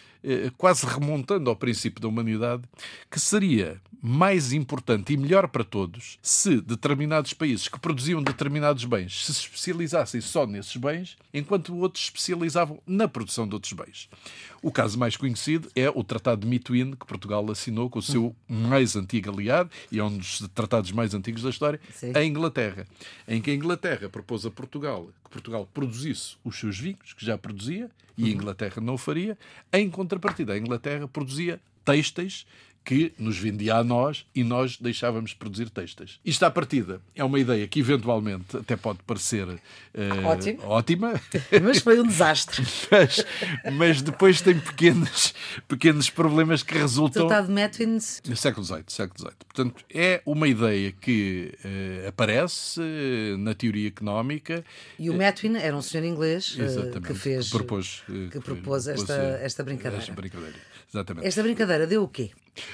quase 0.57 0.87
remontando 0.87 1.51
ao 1.51 1.57
princípio 1.57 2.01
da 2.01 2.09
humanidade, 2.09 2.63
que 3.11 3.19
seria 3.19 3.81
mais 4.03 4.53
importante 4.53 5.13
e 5.13 5.17
melhor 5.17 5.47
para 5.49 5.63
todos 5.63 6.19
se 6.23 6.61
determinados 6.61 7.35
países 7.35 7.69
que 7.69 7.79
produziam 7.79 8.23
determinados 8.23 8.85
bens 8.85 9.27
se 9.27 9.33
especializassem 9.33 10.21
só 10.23 10.47
nesses 10.47 10.77
bens, 10.77 11.19
enquanto 11.35 11.77
outros 11.77 12.05
especializavam 12.05 12.81
na 12.87 13.07
produção 13.07 13.47
de 13.47 13.55
outros 13.55 13.73
bens. 13.75 14.09
O 14.63 14.71
caso 14.71 14.99
mais 14.99 15.17
conhecido 15.17 15.71
é 15.75 15.89
o 15.91 16.03
Tratado 16.03 16.43
de 16.43 16.47
Mituíne, 16.47 16.97
que 16.97 17.07
Portugal 17.07 17.49
assinou 17.51 17.91
com 17.91 17.99
o 17.99 18.03
seu 18.03 18.35
mais 18.49 18.97
antigo 18.97 19.31
aliado, 19.31 19.71
e 19.93 19.99
é 19.99 20.05
um 20.05 20.17
dos 20.17 20.41
tratados 20.55 20.93
mais 20.93 21.15
antigos 21.15 21.43
da 21.43 21.51
história, 21.51 21.81
Sim. 21.93 22.13
a 22.15 22.25
Inglaterra, 22.25 22.87
em 23.29 23.41
que 23.41 23.51
a 23.51 23.55
Inglaterra 23.55 24.09
propôs 24.09 24.47
a 24.47 24.51
Portugal 24.51 25.11
que 25.25 25.31
Portugal 25.31 25.69
produzisse 25.73 26.37
os 26.45 26.59
seus 26.59 26.79
vinhos, 26.79 27.13
que 27.13 27.25
já 27.25 27.39
produzia, 27.39 27.89
e 28.21 28.31
a. 28.31 28.35
Inglaterra 28.35 28.81
não 28.81 28.95
o 28.95 28.99
faria. 28.99 29.39
Em 29.73 29.89
contrapartida, 29.91 30.53
a 30.53 30.59
Inglaterra 30.59 31.09
produzia 31.09 31.61
têxteis 31.85 32.47
que 32.85 33.13
nos 33.19 33.39
vendia 33.39 33.77
a 33.77 33.85
nós 33.85 34.27
e 34.35 34.43
nós 34.43 34.77
deixávamos 34.77 35.31
de 35.31 35.37
produzir 35.37 35.71
textas. 35.71 36.19
Isto 36.25 36.45
à 36.45 36.51
partida 36.51 37.01
é 37.15 37.23
uma 37.23 37.39
ideia 37.39 37.67
que 37.69 37.81
eventualmente 37.81 38.57
até 38.57 38.77
pode 38.77 38.99
parecer 39.07 39.47
uh, 39.47 39.59
ótima, 40.65 41.21
mas 41.63 41.79
foi 41.79 42.01
um 42.01 42.07
desastre. 42.07 42.65
mas, 42.91 43.25
mas, 43.73 44.03
depois 44.03 44.41
tem 44.41 44.59
pequenos, 44.59 45.35
pequenos 45.69 46.11
problemas 46.11 46.63
que 46.63 46.77
resultam. 46.77 47.27
Tratado 47.27 47.49
de 47.49 47.53
Metwin. 47.53 48.01
Século 48.01 48.65
XVIII, 48.65 48.85
século 48.89 49.19
XVIII. 49.19 49.37
Portanto, 49.47 49.85
é 49.93 50.23
uma 50.25 50.49
ideia 50.49 50.93
que 50.93 51.53
uh, 51.65 52.09
aparece 52.09 52.81
uh, 52.81 53.39
na 53.39 53.55
teoria 53.55 53.89
económica. 53.89 54.65
E 54.99 55.11
o 55.11 55.15
Metwin 55.15 55.57
era 55.57 55.77
um 55.77 55.83
senhor 55.83 56.05
inglês 56.05 56.57
que 57.07 57.15
fez. 57.15 57.47
Que 57.47 57.51
propôs, 57.51 58.03
que 58.31 58.41
propôs 58.41 58.89
esta, 58.89 59.15
esta 59.43 59.63
brincadeira. 59.63 60.03
Esta 60.03 60.13
brincadeira. 60.13 60.57
Exatamente. 60.93 61.27
Esta 61.27 61.43
brincadeira 61.43 61.87
deu 61.87 62.03
o 62.03 62.09
quê? 62.09 62.31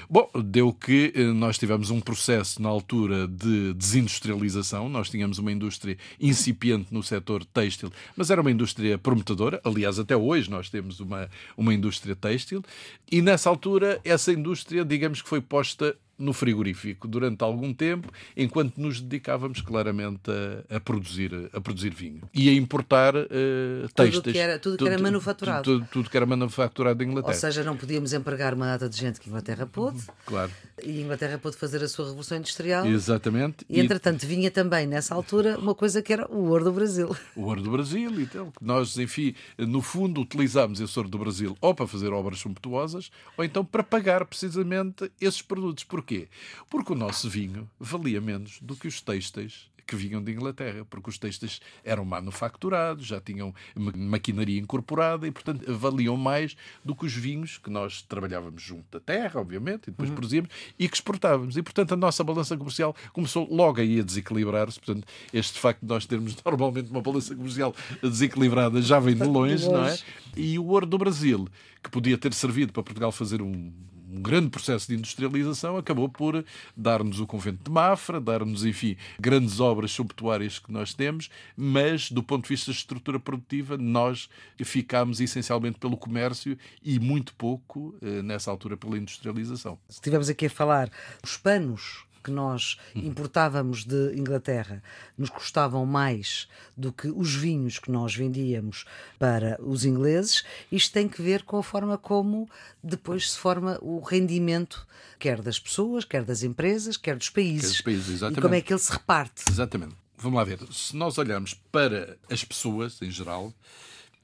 Bom, 0.09 0.29
deu 0.45 0.73
que 0.73 1.13
eh, 1.15 1.25
nós 1.25 1.59
tivemos 1.59 1.91
um 1.91 2.01
processo 2.01 2.61
na 2.61 2.69
altura 2.69 3.29
de 3.29 3.75
desindustrialização. 3.75 4.89
Nós 4.89 5.11
tínhamos 5.11 5.39
uma 5.39 5.53
indústria 5.53 5.97
incipiente 6.21 6.93
no 6.93 7.03
setor 7.03 7.45
têxtil, 7.45 7.93
mas 8.17 8.31
era 8.31 8.41
uma 8.41 8.51
indústria 8.51 8.99
prometedora. 8.99 9.61
Aliás, 9.65 9.99
até 9.99 10.17
hoje 10.17 10.51
nós 10.51 10.71
temos 10.71 11.01
uma, 11.01 11.29
uma 11.57 11.75
indústria 11.75 12.17
têxtil. 12.17 12.63
E 13.11 13.21
nessa 13.23 13.49
altura, 13.49 14.01
essa 14.05 14.33
indústria, 14.33 14.85
digamos 14.85 15.23
que 15.23 15.29
foi 15.29 15.41
posta 15.41 15.97
no 16.19 16.33
frigorífico 16.33 17.07
durante 17.07 17.43
algum 17.43 17.73
tempo, 17.73 18.11
enquanto 18.37 18.79
nos 18.79 19.01
dedicávamos 19.01 19.61
claramente 19.61 20.31
a, 20.71 20.77
a 20.77 20.81
produzir, 20.81 21.51
a 21.53 21.61
produzir 21.61 21.95
vinho 21.95 22.23
e 22.35 22.49
a 22.49 22.53
importar 22.53 23.15
uh, 23.15 23.89
textos. 23.95 24.23
Tudo 24.23 24.33
que 24.33 24.39
era, 24.39 24.59
tudo 24.59 24.77
que 24.79 24.89
era 24.89 24.99
manufaturado. 24.99 25.63
Tudo, 25.63 25.89
tudo, 25.91 26.11
que 26.11 26.17
era 26.17 26.27
manufaturado 26.27 26.99
da 26.99 27.05
Inglaterra. 27.05 27.35
Ou 27.35 27.41
seja, 27.41 27.65
não 27.65 27.77
podíamos 27.77 28.13
empregar 28.13 28.55
uma 28.55 28.67
data 28.67 28.89
de 28.89 28.97
gente 28.97 29.21
que 29.21 29.29
a 29.29 29.31
Inglaterra 29.31 29.67
pôde. 29.67 30.03
Claro. 30.25 30.51
E 30.83 30.99
a 30.99 31.03
Inglaterra 31.03 31.39
pôde 31.39 31.57
fazer 31.57 31.83
a 31.83 31.89
sua 31.89 32.07
revolução 32.07 32.39
industrial. 32.39 32.87
Exatamente. 32.87 33.65
E, 33.69 33.81
entretanto, 33.81 34.27
vinha 34.27 34.51
também, 34.51 34.87
nessa 34.87 35.15
altura, 35.15 35.59
uma 35.59 35.75
coisa 35.75 36.03
que 36.03 36.13
era 36.13 36.31
o 36.31 36.49
ouro 36.49 36.65
do 36.65 36.73
Brasil. 36.73 37.15
O 37.35 37.43
ouro 37.43 37.63
do 37.63 37.71
Brasil 37.71 38.11
e 38.21 38.23
então, 38.23 38.53
Nós, 38.61 38.97
enfim, 38.99 39.35
no 39.59 39.81
fundo, 39.81 40.21
utilizámos 40.21 40.81
esse 40.81 40.99
ouro 40.99 41.09
do 41.09 41.19
Brasil 41.19 41.57
ou 41.61 41.75
para 41.75 41.87
fazer 41.87 42.13
obras 42.13 42.39
sumptuosas 42.39 43.11
ou 43.37 43.45
então 43.45 43.65
para 43.65 43.83
pagar 43.83 44.25
precisamente 44.25 45.11
esses 45.21 45.43
produtos. 45.43 45.85
Porque 45.85 46.06
Porquê? 46.07 46.29
Porque 46.71 46.93
o 46.93 46.95
nosso 46.95 47.29
vinho 47.29 47.69
valia 47.81 48.21
menos 48.21 48.61
do 48.61 48.77
que 48.77 48.87
os 48.87 49.01
têxteis 49.01 49.69
que 49.85 49.97
vinham 49.97 50.23
de 50.23 50.33
Inglaterra, 50.33 50.85
porque 50.89 51.11
os 51.11 51.19
textos 51.19 51.61
eram 51.85 52.05
manufaturados, 52.05 53.07
já 53.07 53.21
tinham 53.21 53.55
maquinaria 53.75 54.59
incorporada 54.59 55.27
e, 55.27 55.31
portanto, 55.31 55.65
valiam 55.75 56.17
mais 56.17 56.57
do 56.85 56.95
que 56.95 57.07
os 57.07 57.13
vinhos 57.13 57.59
que 57.59 57.71
nós 57.71 58.03
trabalhávamos 58.03 58.61
junto 58.63 58.85
da 58.91 59.01
terra, 59.01 59.41
obviamente, 59.41 59.89
e 59.89 59.91
depois 59.91 60.09
uhum. 60.09 60.17
produzíamos 60.17 60.51
e 60.79 60.89
que 60.89 60.97
exportávamos. 60.97 61.57
E, 61.57 61.63
portanto, 61.63 61.93
a 61.93 61.97
nossa 61.97 62.25
balança 62.25 62.57
comercial 62.57 62.95
começou 63.13 63.49
logo 63.49 63.81
aí 63.81 64.01
a 64.01 64.03
desequilibrar-se. 64.03 64.81
Portanto, 64.81 65.07
este 65.33 65.59
facto 65.59 65.81
de 65.81 65.89
nós 65.89 66.05
termos 66.05 66.37
normalmente 66.45 66.91
uma 66.91 67.01
balança 67.01 67.35
comercial 67.35 67.75
desequilibrada 68.03 68.83
já 68.83 68.99
vem 68.99 69.15
de 69.15 69.23
longe, 69.25 69.69
não 69.69 69.87
é? 69.87 69.97
E 70.37 70.59
o 70.59 70.67
ouro 70.67 70.87
do 70.87 70.99
Brasil, 70.99 71.49
que 71.83 71.91
podia 71.91 72.19
ter 72.19 72.35
servido 72.35 72.73
para 72.73 72.83
Portugal 72.83 73.13
fazer 73.13 73.41
um 73.41 73.73
um 74.11 74.21
grande 74.21 74.49
processo 74.49 74.89
de 74.89 74.95
industrialização 74.95 75.77
acabou 75.77 76.09
por 76.09 76.45
dar-nos 76.77 77.21
o 77.21 77.27
convento 77.27 77.65
de 77.65 77.71
Mafra, 77.71 78.21
dar-nos, 78.21 78.65
enfim, 78.65 78.97
grandes 79.19 79.61
obras 79.61 79.91
sumptuárias 79.91 80.59
que 80.59 80.73
nós 80.73 80.95
temos, 80.95 81.31
mas 81.57 82.11
do 82.11 82.23
ponto 82.23 82.45
de 82.45 82.51
vista 82.51 82.71
de 82.71 82.79
estrutura 82.79 83.19
produtiva, 83.19 83.77
nós 83.77 84.29
ficámos 84.65 85.21
essencialmente 85.21 85.79
pelo 85.79 85.97
comércio 85.97 86.57
e 86.83 86.99
muito 86.99 87.35
pouco, 87.35 87.97
eh, 88.01 88.23
nessa 88.23 88.51
altura, 88.51 88.77
pela 88.77 88.97
industrialização. 88.97 89.79
Estivemos 89.89 90.29
aqui 90.29 90.47
a 90.47 90.51
falar 90.51 90.91
os 91.23 91.37
panos 91.37 92.07
que 92.27 92.31
nós 92.33 92.77
importávamos 92.93 93.85
de 93.85 94.17
Inglaterra 94.17 94.83
nos 95.17 95.31
custavam 95.31 95.87
mais 95.87 96.49
do 96.77 96.93
que 96.93 97.07
os 97.07 97.33
vinhos 97.33 97.79
que 97.79 97.89
nós 97.89 98.17
vendíamos 98.17 98.85
para 99.17 99.57
os 99.63 99.85
ingleses, 99.85 100.43
isto 100.71 100.93
tem 100.93 101.09
que 101.09 101.23
ver 101.23 101.45
com 101.45 101.57
a 101.57 101.63
forma 101.63 101.97
como 101.97 102.51
depois 102.83 103.31
se 103.31 103.39
forma 103.39 103.79
o 103.81 104.01
rendimento, 104.01 104.85
quer 105.21 105.41
das 105.41 105.61
pessoas, 105.61 106.05
quer 106.05 106.25
das 106.25 106.43
empresas, 106.43 106.97
quer 106.97 107.17
dos 107.17 107.31
países. 107.31 107.63
Quer 107.63 107.69
dos 107.69 107.81
países 107.83 108.09
exatamente. 108.09 108.39
E 108.39 108.43
como 108.43 108.55
é 108.57 108.61
que 108.61 108.73
ele 108.73 108.81
se 108.81 108.91
reparte. 108.91 109.45
Exatamente. 109.49 109.95
Vamos 110.19 110.37
lá 110.37 110.45
ver. 110.45 110.59
Se 110.73 110.97
nós 110.97 111.17
olharmos 111.19 111.55
para 111.71 112.17
as 112.29 112.43
pessoas 112.43 113.01
em 113.01 113.11
geral, 113.11 113.55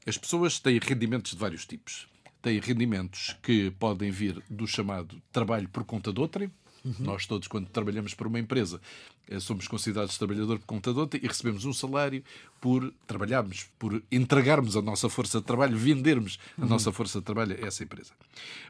as 0.04 0.18
pessoas 0.18 0.58
têm 0.58 0.80
rendimentos 0.82 1.32
de 1.32 1.38
vários 1.38 1.64
tipos. 1.64 2.08
Têm 2.40 2.58
rendimentos 2.58 3.36
que 3.40 3.70
podem 3.70 4.10
vir 4.10 4.42
do 4.50 4.66
chamado 4.66 5.22
trabalho 5.30 5.68
por 5.68 5.84
conta 5.84 6.12
de 6.12 6.18
outrem, 6.18 6.50
Uhum. 6.84 6.94
Nós 7.00 7.26
todos, 7.26 7.48
quando 7.48 7.68
trabalhamos 7.68 8.14
para 8.14 8.26
uma 8.26 8.38
empresa, 8.38 8.80
eh, 9.28 9.38
somos 9.38 9.68
considerados 9.68 10.18
trabalhador 10.18 10.58
por 10.58 10.66
conta 10.66 10.92
de 10.92 10.98
outra 10.98 11.20
e 11.22 11.26
recebemos 11.26 11.64
um 11.64 11.72
salário 11.72 12.22
por 12.60 12.92
trabalharmos, 13.06 13.68
por 13.78 14.02
entregarmos 14.10 14.76
a 14.76 14.82
nossa 14.82 15.08
força 15.08 15.40
de 15.40 15.46
trabalho, 15.46 15.76
vendermos 15.76 16.38
a 16.58 16.62
uhum. 16.62 16.68
nossa 16.68 16.92
força 16.92 17.20
de 17.20 17.24
trabalho 17.24 17.56
a 17.62 17.66
essa 17.66 17.84
empresa. 17.84 18.12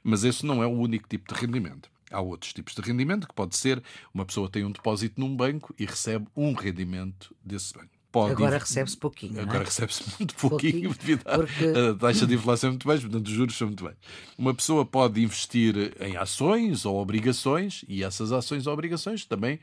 Mas 0.03 0.25
esse 0.25 0.45
não 0.45 0.63
é 0.63 0.67
o 0.67 0.71
único 0.71 1.09
tipo 1.09 1.33
de 1.33 1.41
rendimento. 1.41 1.91
Há 2.11 2.21
outros 2.21 2.53
tipos 2.53 2.75
de 2.75 2.83
rendimento, 2.83 3.27
que 3.27 3.35
pode 3.35 3.57
ser 3.57 3.83
uma 4.13 4.27
pessoa 4.27 4.49
tem 4.49 4.65
um 4.65 4.71
depósito 4.71 5.19
num 5.19 5.35
banco 5.35 5.75
e 5.79 5.87
recebe 5.87 6.27
um 6.37 6.53
rendimento 6.53 7.35
desse 7.43 7.73
banco 7.73 8.02
pode. 8.13 8.33
Agora 8.33 8.59
recebe-se 8.59 8.97
pouquinho. 8.97 9.41
Agora 9.41 9.63
é? 9.63 9.65
recebe-se 9.65 10.05
muito 10.19 10.35
pouquinho, 10.35 10.73
pouquinho 10.73 10.95
devido 11.01 11.25
porque... 11.25 11.65
à 11.65 11.95
taxa 11.99 12.27
de 12.27 12.35
inflação 12.35 12.69
é 12.69 12.71
muito 12.73 12.87
baixa, 12.87 13.03
portanto, 13.03 13.27
os 13.27 13.33
juros 13.33 13.57
são 13.57 13.67
muito 13.67 13.83
baixos. 13.83 14.01
Uma 14.39 14.55
pessoa 14.55 14.85
pode 14.85 15.23
investir 15.23 15.95
em 15.99 16.17
ações 16.17 16.85
ou 16.85 17.01
obrigações 17.01 17.85
e 17.89 18.05
essas 18.05 18.31
ações 18.31 18.67
ou 18.67 18.73
obrigações 18.75 19.25
também 19.25 19.59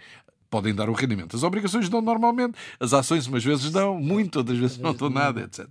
podem 0.49 0.73
dar 0.73 0.89
o 0.89 0.93
rendimento. 0.93 1.35
As 1.35 1.43
obrigações 1.43 1.87
dão 1.89 2.01
normalmente, 2.01 2.57
as 2.79 2.93
ações 2.93 3.27
umas 3.27 3.43
vezes 3.43 3.71
dão 3.71 3.99
muito, 3.99 4.37
outras 4.37 4.57
vezes 4.57 4.77
não 4.77 4.93
dão 4.93 5.09
nada, 5.09 5.41
etc. 5.41 5.67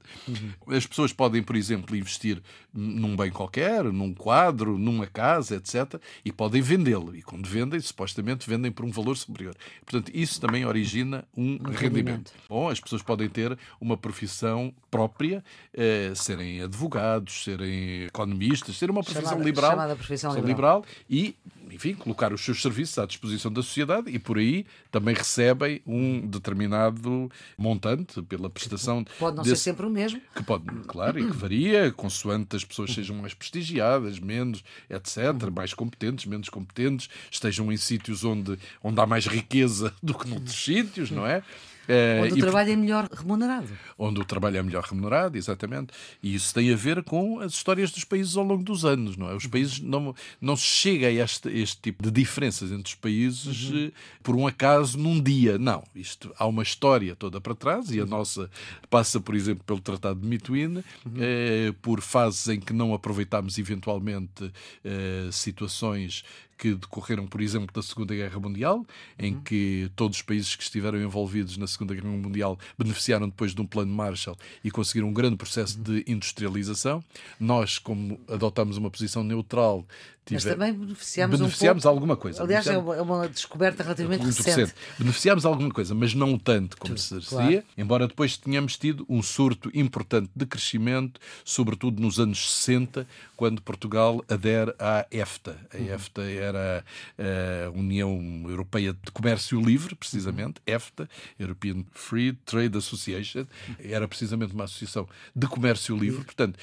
As 0.66 0.86
pessoas 0.86 1.12
podem, 1.12 1.42
por 1.42 1.56
exemplo, 1.56 1.96
investir 1.96 2.40
num 2.72 3.16
bem 3.16 3.30
qualquer, 3.30 3.84
num 3.84 4.14
quadro, 4.14 4.78
numa 4.78 5.06
casa, 5.06 5.56
etc. 5.56 6.00
E 6.24 6.30
podem 6.30 6.62
vendê-lo. 6.62 7.16
E 7.16 7.22
quando 7.22 7.46
vendem, 7.46 7.80
supostamente 7.80 8.48
vendem 8.48 8.70
por 8.70 8.84
um 8.84 8.90
valor 8.90 9.16
superior. 9.16 9.54
Portanto, 9.84 10.12
isso 10.14 10.40
também 10.40 10.64
origina 10.64 11.24
um, 11.36 11.42
um 11.42 11.56
rendimento. 11.56 11.80
rendimento. 11.80 12.32
Bom, 12.48 12.68
as 12.68 12.78
pessoas 12.78 13.02
podem 13.02 13.28
ter 13.28 13.58
uma 13.80 13.96
profissão 13.96 14.72
própria, 14.90 15.44
eh, 15.74 16.12
serem 16.14 16.62
advogados, 16.62 17.44
serem 17.44 18.04
economistas, 18.04 18.76
ser 18.76 18.90
uma 18.90 19.02
profissão 19.02 19.30
chamada, 19.30 19.44
liberal, 19.44 19.70
chamada 19.70 19.96
profissão 19.96 20.34
liberal. 20.34 20.48
liberal 20.48 20.84
e 21.10 21.34
enfim, 21.70 21.94
colocar 21.94 22.32
os 22.32 22.42
seus 22.44 22.62
serviços 22.62 22.98
à 22.98 23.06
disposição 23.06 23.52
da 23.52 23.62
sociedade 23.62 24.10
e 24.10 24.18
por 24.18 24.38
aí 24.38 24.66
também 24.90 25.14
recebem 25.14 25.80
um 25.86 26.26
determinado 26.26 27.30
montante 27.56 28.22
pela 28.22 28.48
prestação. 28.48 29.04
Pode 29.18 29.36
não 29.36 29.42
desse... 29.42 29.56
ser 29.56 29.70
sempre 29.70 29.86
o 29.86 29.90
mesmo. 29.90 30.20
Que 30.34 30.42
pode, 30.42 30.64
claro, 30.86 31.18
e 31.18 31.26
que 31.26 31.36
varia, 31.36 31.92
consoante 31.92 32.56
as 32.56 32.64
pessoas 32.64 32.92
sejam 32.92 33.16
mais 33.16 33.34
prestigiadas, 33.34 34.18
menos, 34.18 34.64
etc., 34.88 35.50
mais 35.54 35.74
competentes, 35.74 36.26
menos 36.26 36.48
competentes, 36.48 37.08
estejam 37.30 37.70
em 37.72 37.76
sítios 37.76 38.24
onde, 38.24 38.58
onde 38.82 39.00
há 39.00 39.06
mais 39.06 39.26
riqueza 39.26 39.94
do 40.02 40.14
que 40.14 40.28
noutros 40.28 40.64
sítios, 40.64 41.10
não 41.10 41.26
é? 41.26 41.42
Uh, 41.88 42.24
onde 42.24 42.34
o 42.34 42.38
trabalho 42.38 42.70
é 42.70 42.76
melhor 42.76 43.08
remunerado. 43.10 43.68
Onde 43.96 44.20
o 44.20 44.24
trabalho 44.24 44.58
é 44.58 44.62
melhor 44.62 44.84
remunerado, 44.84 45.38
exatamente. 45.38 45.92
E 46.22 46.34
isso 46.34 46.52
tem 46.52 46.70
a 46.70 46.76
ver 46.76 47.02
com 47.02 47.40
as 47.40 47.52
histórias 47.52 47.90
dos 47.90 48.04
países 48.04 48.36
ao 48.36 48.44
longo 48.44 48.62
dos 48.62 48.84
anos, 48.84 49.16
não 49.16 49.30
é? 49.30 49.34
Os 49.34 49.46
países 49.46 49.80
não, 49.80 50.14
não 50.38 50.54
se 50.54 50.64
chega 50.64 51.06
a 51.06 51.12
este, 51.12 51.48
este 51.48 51.80
tipo 51.80 52.02
de 52.02 52.10
diferenças 52.10 52.70
entre 52.70 52.92
os 52.92 52.94
países 52.94 53.70
uhum. 53.70 53.90
por 54.22 54.36
um 54.36 54.46
acaso 54.46 54.98
num 54.98 55.18
dia. 55.18 55.56
Não. 55.56 55.82
Isto, 55.94 56.30
há 56.38 56.46
uma 56.46 56.62
história 56.62 57.16
toda 57.16 57.40
para 57.40 57.54
trás 57.54 57.90
e 57.90 57.98
a 57.98 58.02
uhum. 58.02 58.10
nossa 58.10 58.50
passa, 58.90 59.18
por 59.18 59.34
exemplo, 59.34 59.64
pelo 59.64 59.80
Tratado 59.80 60.20
de 60.20 60.26
Mituíne, 60.26 60.84
uhum. 61.06 61.12
eh, 61.18 61.72
por 61.80 62.02
fases 62.02 62.48
em 62.48 62.60
que 62.60 62.74
não 62.74 62.92
aproveitámos 62.92 63.58
eventualmente 63.58 64.52
eh, 64.84 65.28
situações 65.32 66.22
que 66.58 66.74
decorreram, 66.74 67.26
por 67.26 67.40
exemplo, 67.40 67.68
da 67.72 67.82
Segunda 67.82 68.14
Guerra 68.14 68.38
Mundial, 68.40 68.84
em 69.18 69.34
uhum. 69.34 69.40
que 69.40 69.90
todos 69.94 70.18
os 70.18 70.22
países 70.22 70.56
que 70.56 70.62
estiveram 70.62 71.00
envolvidos 71.00 71.56
na 71.56 71.66
Segunda 71.66 71.94
Guerra 71.94 72.08
Mundial 72.08 72.58
beneficiaram 72.76 73.28
depois 73.28 73.54
de 73.54 73.60
um 73.62 73.66
plano 73.66 73.92
Marshall 73.92 74.36
e 74.64 74.70
conseguiram 74.70 75.08
um 75.08 75.12
grande 75.12 75.36
processo 75.36 75.78
de 75.78 76.04
industrialização. 76.06 77.02
Nós, 77.38 77.78
como 77.78 78.20
adotamos 78.28 78.76
uma 78.76 78.90
posição 78.90 79.22
neutral, 79.22 79.86
Tiver... 80.28 80.44
Mas 80.44 80.44
também 80.44 80.72
beneficiámos, 80.74 81.38
beneficiámos 81.38 81.84
um 81.86 81.88
alguma 81.88 82.14
coisa. 82.14 82.42
Aliás, 82.42 82.66
é 82.66 82.76
uma, 82.76 82.96
é 82.96 83.00
uma 83.00 83.28
descoberta 83.28 83.82
relativamente 83.82 84.26
recente. 84.26 84.48
recente. 84.50 84.74
Beneficiámos 84.98 85.46
alguma 85.46 85.70
coisa, 85.70 85.94
mas 85.94 86.12
não 86.12 86.38
tanto 86.38 86.76
como 86.76 86.94
Tudo, 86.94 87.00
se 87.00 87.18
dizia, 87.18 87.38
claro. 87.38 87.64
embora 87.78 88.06
depois 88.06 88.36
tenhamos 88.36 88.76
tido 88.76 89.06
um 89.08 89.22
surto 89.22 89.70
importante 89.72 90.30
de 90.36 90.44
crescimento, 90.44 91.18
sobretudo 91.42 92.02
nos 92.02 92.20
anos 92.20 92.52
60, 92.52 93.06
quando 93.36 93.62
Portugal 93.62 94.22
adere 94.28 94.74
à 94.78 95.06
EFTA. 95.10 95.56
A 95.72 95.78
uhum. 95.78 95.94
EFTA 95.94 96.22
era 96.48 96.84
a 97.18 97.70
União 97.70 98.44
Europeia 98.48 98.92
de 98.92 99.10
Comércio 99.12 99.60
Livre, 99.60 99.94
precisamente. 99.94 100.60
EFTA, 100.66 101.08
European 101.38 101.84
Free 101.92 102.32
Trade 102.44 102.76
Association, 102.76 103.46
era 103.78 104.06
precisamente 104.08 104.54
uma 104.54 104.64
associação 104.64 105.08
de 105.34 105.46
comércio 105.46 105.96
livre, 105.96 106.24
portanto, 106.24 106.58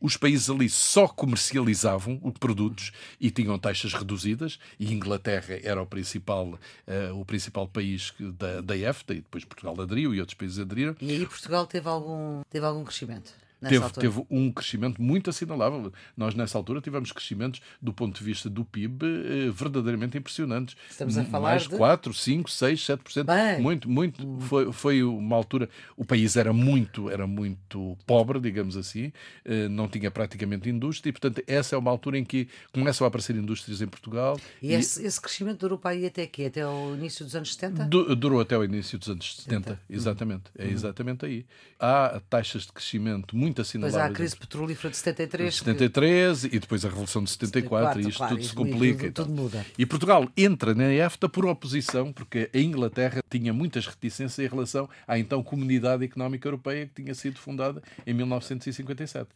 os 0.00 0.16
países 0.16 0.48
ali 0.48 0.68
só 0.68 1.06
comercializavam 1.06 2.18
os 2.22 2.32
produtos 2.32 2.90
e 3.20 3.30
tinham 3.30 3.58
taxas 3.58 3.92
reduzidas, 3.92 4.58
e 4.78 4.92
Inglaterra 4.92 5.60
era 5.62 5.82
o 5.82 5.86
principal, 5.86 6.46
uh, 6.48 7.20
o 7.20 7.24
principal 7.24 7.68
país 7.68 8.14
da, 8.18 8.62
da 8.62 8.76
EFTA, 8.76 9.12
e 9.14 9.16
depois 9.16 9.44
Portugal 9.44 9.78
aderiu 9.80 10.14
e 10.14 10.20
outros 10.20 10.34
países 10.34 10.58
aderiram. 10.58 10.96
E 11.00 11.10
aí 11.10 11.26
Portugal 11.26 11.66
teve 11.66 11.88
algum, 11.88 12.40
teve 12.48 12.64
algum 12.64 12.82
crescimento? 12.82 13.32
Teve, 13.68 13.90
teve 13.90 14.26
um 14.30 14.50
crescimento 14.50 15.02
muito 15.02 15.30
assinalável. 15.30 15.92
Nós, 16.16 16.34
nessa 16.34 16.56
altura, 16.56 16.80
tivemos 16.80 17.12
crescimentos 17.12 17.60
do 17.80 17.92
ponto 17.92 18.18
de 18.18 18.24
vista 18.24 18.48
do 18.48 18.64
PIB 18.64 19.04
eh, 19.04 19.50
verdadeiramente 19.52 20.16
impressionantes. 20.16 20.76
Estamos 20.90 21.18
a 21.18 21.24
falar 21.24 21.50
Mais 21.50 21.62
de 21.62 21.70
4, 21.70 22.12
5, 22.12 22.50
6, 22.50 22.80
7%. 22.80 23.24
Bem. 23.24 23.62
Muito, 23.62 23.90
muito. 23.90 24.26
Hum. 24.26 24.40
Foi, 24.40 24.72
foi 24.72 25.02
uma 25.02 25.36
altura. 25.36 25.68
O 25.96 26.04
país 26.04 26.36
era 26.36 26.52
muito, 26.52 27.10
era 27.10 27.26
muito 27.26 27.96
pobre, 28.06 28.40
digamos 28.40 28.76
assim, 28.76 29.12
eh, 29.44 29.68
não 29.68 29.88
tinha 29.88 30.10
praticamente 30.10 30.68
indústria, 30.68 31.10
e, 31.10 31.12
portanto, 31.12 31.42
essa 31.46 31.74
é 31.74 31.78
uma 31.78 31.90
altura 31.90 32.18
em 32.18 32.24
que 32.24 32.48
começam 32.72 33.04
a 33.04 33.08
aparecer 33.08 33.36
indústrias 33.36 33.80
em 33.80 33.86
Portugal. 33.86 34.38
E, 34.62 34.68
e... 34.68 34.72
Esse, 34.72 35.04
esse, 35.04 35.20
crescimento 35.20 35.60
durou 35.60 35.78
para 35.78 35.90
aí 35.90 36.06
até 36.06 36.26
quê? 36.26 36.44
Até 36.44 36.66
o 36.66 36.94
início 36.94 37.24
dos 37.24 37.34
anos 37.34 37.54
70? 37.54 37.84
Du 37.84 38.16
durou 38.16 38.40
até 38.40 38.56
o 38.56 38.64
início 38.64 38.98
dos 38.98 39.08
anos 39.08 39.36
70, 39.36 39.70
70. 39.70 39.80
exatamente. 39.88 40.44
É 40.56 40.64
uhum. 40.64 40.70
exatamente 40.70 41.26
aí. 41.26 41.46
Há 41.78 42.20
taxas 42.28 42.62
de 42.62 42.72
crescimento 42.72 43.36
muito 43.36 43.49
muito. 43.50 43.80
Pois 43.80 43.94
há 43.96 44.06
a 44.06 44.10
crise 44.10 44.36
petrolífera 44.36 44.90
de 44.90 44.96
73. 44.96 45.52
De 45.52 45.58
73 45.58 46.40
que... 46.40 46.56
e 46.56 46.58
depois 46.58 46.84
a 46.84 46.88
Revolução 46.88 47.24
de 47.24 47.30
74, 47.30 48.02
74 48.02 48.02
e 48.02 48.08
isto 48.08 48.18
claro, 48.18 48.36
tudo 48.36 48.46
se 48.46 48.54
complica. 48.54 49.12
Tudo, 49.12 49.26
tudo, 49.26 49.42
muda. 49.42 49.66
E 49.78 49.86
Portugal 49.86 50.28
entra 50.36 50.74
na 50.74 50.92
EFTA 50.92 51.28
por 51.28 51.46
oposição, 51.46 52.12
porque 52.12 52.50
a 52.52 52.58
Inglaterra 52.58 53.22
tinha 53.28 53.52
muitas 53.52 53.86
reticências 53.86 54.38
em 54.38 54.48
relação 54.48 54.88
à 55.06 55.18
então 55.18 55.42
Comunidade 55.42 56.04
Económica 56.04 56.48
Europeia, 56.48 56.86
que 56.86 57.02
tinha 57.02 57.14
sido 57.14 57.38
fundada 57.38 57.82
em 58.06 58.14
1957. 58.14 59.28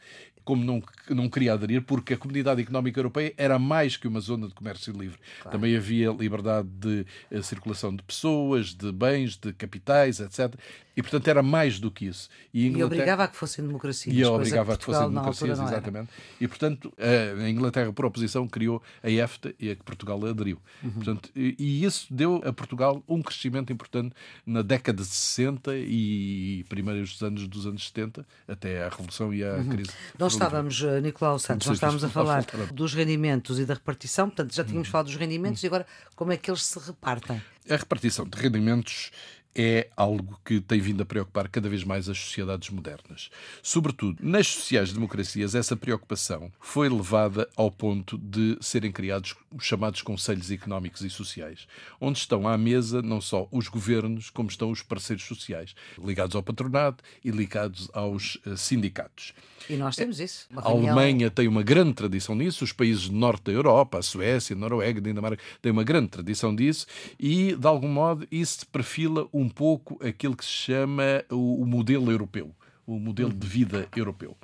Como 0.45 0.63
não, 0.63 0.83
não 1.09 1.29
queria 1.29 1.55
aderir, 1.55 1.83
porque 1.83 2.15
a 2.15 2.17
Comunidade 2.19 2.61
Económica 2.61 3.01
Europeia 3.01 3.33
era 3.37 3.59
mais 3.59 3.97
que 3.97 4.07
uma 4.07 4.21
zona 4.21 4.47
de 4.47 4.55
comércio 4.55 4.93
livre. 4.93 5.19
Claro. 5.41 5.57
Também 5.57 5.77
havia 5.77 6.11
liberdade 6.11 6.69
de 6.69 7.07
uh, 7.31 7.43
circulação 7.43 7.95
de 7.95 8.03
pessoas, 8.03 8.75
de 8.75 8.93
bens, 8.93 9.37
de 9.37 9.53
capitais, 9.53 10.21
etc. 10.21 10.55
E, 10.97 11.03
portanto, 11.03 11.27
era 11.29 11.43
mais 11.43 11.81
do 11.81 11.91
que 11.91 12.07
isso. 12.07 12.29
E, 12.53 12.67
Inglaterra... 12.67 12.81
e 12.81 12.85
obrigava 12.85 13.25
a 13.25 13.29
que 13.29 13.37
fossem 13.37 13.67
democracias 13.67 14.04
democracias. 14.11 14.17
E 14.17 14.23
coisa 14.23 14.33
obrigava 14.33 14.67
que 14.67 14.73
a 14.73 14.77
que 14.77 14.85
fossem 14.85 15.09
democracias, 15.09 15.61
exatamente. 15.61 16.11
E, 16.41 16.49
portanto, 16.49 16.93
a 16.99 17.49
Inglaterra, 17.49 17.93
por 17.93 18.05
oposição, 18.05 18.47
criou 18.47 18.83
a 19.03 19.11
EFTA 19.11 19.55
e 19.59 19.71
a 19.71 19.77
que 19.77 19.83
Portugal 19.83 20.25
aderiu. 20.27 20.59
Uhum. 20.83 20.91
Portanto, 20.91 21.31
e, 21.35 21.55
e 21.59 21.85
isso 21.85 22.07
deu 22.11 22.43
a 22.45 22.53
Portugal 22.53 23.03
um 23.09 23.23
crescimento 23.23 23.73
importante 23.73 24.15
na 24.47 24.63
década 24.63 25.03
de 25.03 25.09
60 25.09 25.73
e 25.77 26.65
primeiros 26.69 27.21
anos 27.23 27.47
dos 27.49 27.67
anos 27.67 27.87
70, 27.87 28.27
até 28.47 28.85
à 28.85 28.89
Revolução 28.89 29.33
e 29.33 29.45
à 29.45 29.63
crise. 29.65 29.91
Uhum. 29.91 30.15
Nós 30.19 30.33
estávamos, 30.33 30.83
eh, 30.83 31.01
Nicolau 31.01 31.39
Santos, 31.39 31.67
nós 31.67 31.77
estávamos 31.77 32.05
a 32.05 32.09
falar. 32.09 32.45
Uhum. 32.55 32.75
dos 32.75 32.95
rendimentos 32.95 33.59
e 33.59 33.65
da 33.65 33.75
repartição, 33.75 34.29
portanto 34.29 34.55
já 34.55 34.65
tínhamos 34.65 34.89
falado 34.89 35.07
dos 35.07 35.17
rendimentos 35.17 35.63
e 35.63 35.67
agora 35.67 35.87
como 36.15 36.33
é 36.33 36.37
que 36.37 36.51
eles 36.51 36.65
se 36.65 36.79
repartem? 36.79 37.43
A 37.69 37.77
repartição 37.77 38.27
de 38.27 38.39
rendimentos 38.39 39.11
é 39.55 39.89
algo 39.97 40.39
que 40.45 40.61
tem 40.61 40.81
vindo 40.81 41.03
a 41.03 41.07
preocupar 41.07 41.49
cada 41.49 41.69
vez 41.69 41.85
mais 41.85 42.09
as 42.09 42.19
sociedades 42.19 42.71
modernas. 42.71 43.31
Sobretudo, 43.63 44.19
nas 44.23 44.49
sociais-democracias, 44.49 45.55
essa 45.55 45.77
preocupação 45.77 46.53
foi 46.61 46.89
levada 46.89 47.49
ao 47.57 47.71
ponto 47.71 48.19
de 48.19 48.59
serem 48.61 48.91
criados 48.91 49.35
os 49.53 49.65
chamados 49.65 50.03
conselhos 50.03 50.51
económicos 50.51 51.03
e 51.03 51.11
sociais, 51.11 51.67
onde 52.01 52.19
estão 52.19 52.49
à 52.49 52.59
mesa 52.59 53.01
não 53.01 53.21
só 53.21 53.49
os 53.53 53.69
governos, 53.69 54.31
como 54.31 54.49
estão 54.49 54.71
os 54.71 54.83
parceiros 54.83 55.25
sociais, 55.25 55.75
ligados 56.03 56.35
ao 56.35 56.43
patronato 56.43 57.05
e 57.25 57.31
ligados 57.31 57.89
aos 57.93 58.39
eh, 58.47 58.57
sindicatos. 58.57 59.33
E 59.69 59.77
nós 59.77 59.97
temos 59.97 60.21
isso. 60.21 60.47
A 60.55 60.69
Alemanha 60.69 61.31
tem 61.31 61.49
uma 61.49 61.63
grande 61.63 61.95
tradição 61.95 62.35
nisso, 62.35 62.65
os 62.65 62.73
países 62.73 63.09
do 63.09 63.17
norte 63.17 63.45
da 63.45 63.53
Europa, 63.53 63.99
a 63.99 64.03
Suécia, 64.03 64.55
a 64.55 64.59
Noruega, 64.59 64.99
a 64.99 65.03
Dinamarca, 65.03 65.43
têm 65.63 65.73
uma 65.73 65.85
grande 65.85 66.09
tradição 66.09 66.55
disso 66.55 66.87
e, 67.19 67.57
de 67.57 67.67
algum 67.67 67.89
modo, 67.89 68.27
isso 68.31 68.67
perfila 68.67 69.27
um 69.33 69.44
pouco 69.49 69.99
aquilo 70.05 70.37
que 70.37 70.45
se 70.45 70.51
chama 70.51 71.25
o, 71.31 71.63
o 71.63 71.67
modelo 71.67 72.11
europeu, 72.11 72.55
o 72.87 72.99
modelo 72.99 73.33
de 73.33 73.47
vida 73.47 73.89
europeu. 73.97 74.37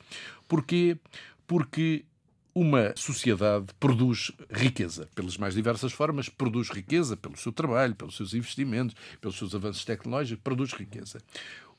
Porquê? 0.49 0.99
Porque 1.47 2.05
uma 2.55 2.93
sociedade 2.97 3.67
produz 3.79 4.33
riqueza, 4.51 5.09
pelas 5.15 5.37
mais 5.37 5.55
diversas 5.55 5.93
formas, 5.93 6.29
produz 6.29 6.69
riqueza 6.69 7.17
pelo 7.17 7.37
seu 7.37 7.53
trabalho, 7.53 7.95
pelos 7.95 8.17
seus 8.17 8.35
investimentos, 8.35 8.97
pelos 9.21 9.39
seus 9.39 9.55
avanços 9.55 9.85
tecnológicos, 9.85 10.43
produz 10.43 10.73
riqueza. 10.73 11.21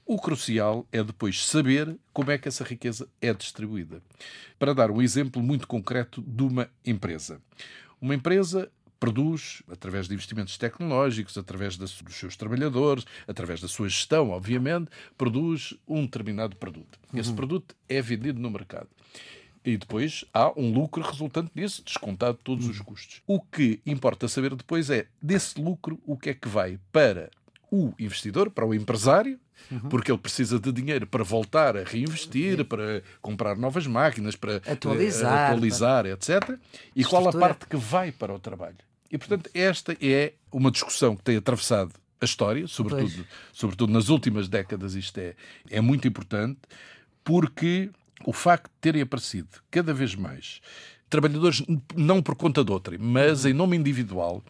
O 0.06 0.20
crucial 0.20 0.88
é 0.92 1.04
depois 1.04 1.46
saber 1.46 1.96
como 2.12 2.32
é 2.32 2.38
que 2.38 2.48
essa 2.48 2.64
riqueza 2.64 3.08
é 3.22 3.34
distribuída. 3.34 4.02
Para 4.58 4.74
dar 4.74 4.92
um 4.92 5.02
exemplo 5.02 5.42
muito 5.42 5.68
concreto 5.68 6.22
de 6.22 6.44
uma 6.44 6.70
empresa. 6.86 7.42
Uma 8.00 8.16
empresa 8.16 8.72
produz, 9.02 9.64
através 9.70 10.08
de 10.08 10.14
investimentos 10.14 10.58
tecnológicos, 10.60 11.36
através 11.36 11.76
das- 11.76 12.00
dos 12.04 12.16
seus 12.16 12.38
trabalhadores, 12.38 13.04
através 13.28 13.60
da 13.60 13.68
sua 13.68 13.90
gestão, 13.90 14.30
obviamente, 14.30 14.92
produz 15.18 15.74
um 15.88 16.04
determinado 16.06 16.56
produto. 16.56 17.00
Esse 17.12 17.34
produto 17.34 17.76
é 17.90 18.00
vendido 18.00 18.40
no 18.40 18.52
mercado. 18.52 18.88
E 19.66 19.76
depois 19.76 20.24
há 20.32 20.52
um 20.60 20.72
lucro 20.72 21.02
resultante 21.04 21.52
disso, 21.56 21.84
descontado 21.84 22.38
todos 22.44 22.68
os 22.68 22.80
custos. 22.80 23.22
O 23.26 23.42
que 23.42 23.82
importa 23.86 24.28
saber 24.28 24.54
depois 24.56 24.90
é, 24.92 25.08
desse 25.22 25.60
lucro, 25.60 26.00
o 26.06 26.16
que 26.16 26.30
é 26.30 26.34
que 26.36 26.48
vai 26.48 26.80
para 26.92 27.30
o 27.72 27.94
investidor, 28.00 28.52
para 28.52 28.66
o 28.66 28.74
empresário, 28.74 29.40
porque 29.90 30.12
ele 30.12 30.18
precisa 30.20 30.60
de 30.60 30.72
dinheiro 30.72 31.08
para 31.08 31.24
voltar 31.24 31.76
a 31.78 31.84
reinvestir, 31.84 32.66
para 32.66 33.02
comprar 33.22 33.56
novas 33.56 33.86
máquinas, 33.88 34.36
para 34.36 34.54
eh, 34.66 34.72
Atualizar, 34.74 35.52
atualizar 35.52 36.06
etc. 36.08 36.58
E 36.96 37.04
qual 37.04 37.28
a 37.28 37.32
parte 37.40 37.66
que 37.68 37.78
vai 37.78 38.12
para 38.12 38.34
o 38.34 38.40
trabalho. 38.40 38.78
E, 39.12 39.18
portanto, 39.18 39.50
esta 39.54 39.96
é 40.02 40.34
uma 40.52 40.72
discussão 40.72 41.16
que 41.16 41.24
tem 41.24 41.36
atravessado 41.36 41.94
a 42.20 42.26
história, 42.26 42.68
sobretudo, 42.68 43.26
sobretudo 43.52 43.92
nas 43.92 44.10
últimas 44.10 44.48
décadas, 44.48 44.94
isto 44.94 45.18
é, 45.18 45.36
é 45.70 45.82
muito 45.82 46.08
importante, 46.08 46.60
porque 47.24 47.90
o 48.24 48.32
facto 48.32 48.66
de 48.66 48.80
terem 48.80 49.02
aparecido 49.02 49.50
cada 49.70 49.94
vez 49.94 50.16
mais 50.16 50.62
trabalhadores, 51.10 51.62
não 51.96 52.22
por 52.22 52.36
conta 52.36 52.64
de 52.64 52.72
outrem, 52.72 52.98
mas 52.98 53.46
em 53.46 53.54
nome 53.54 53.76
individual, 53.76 54.42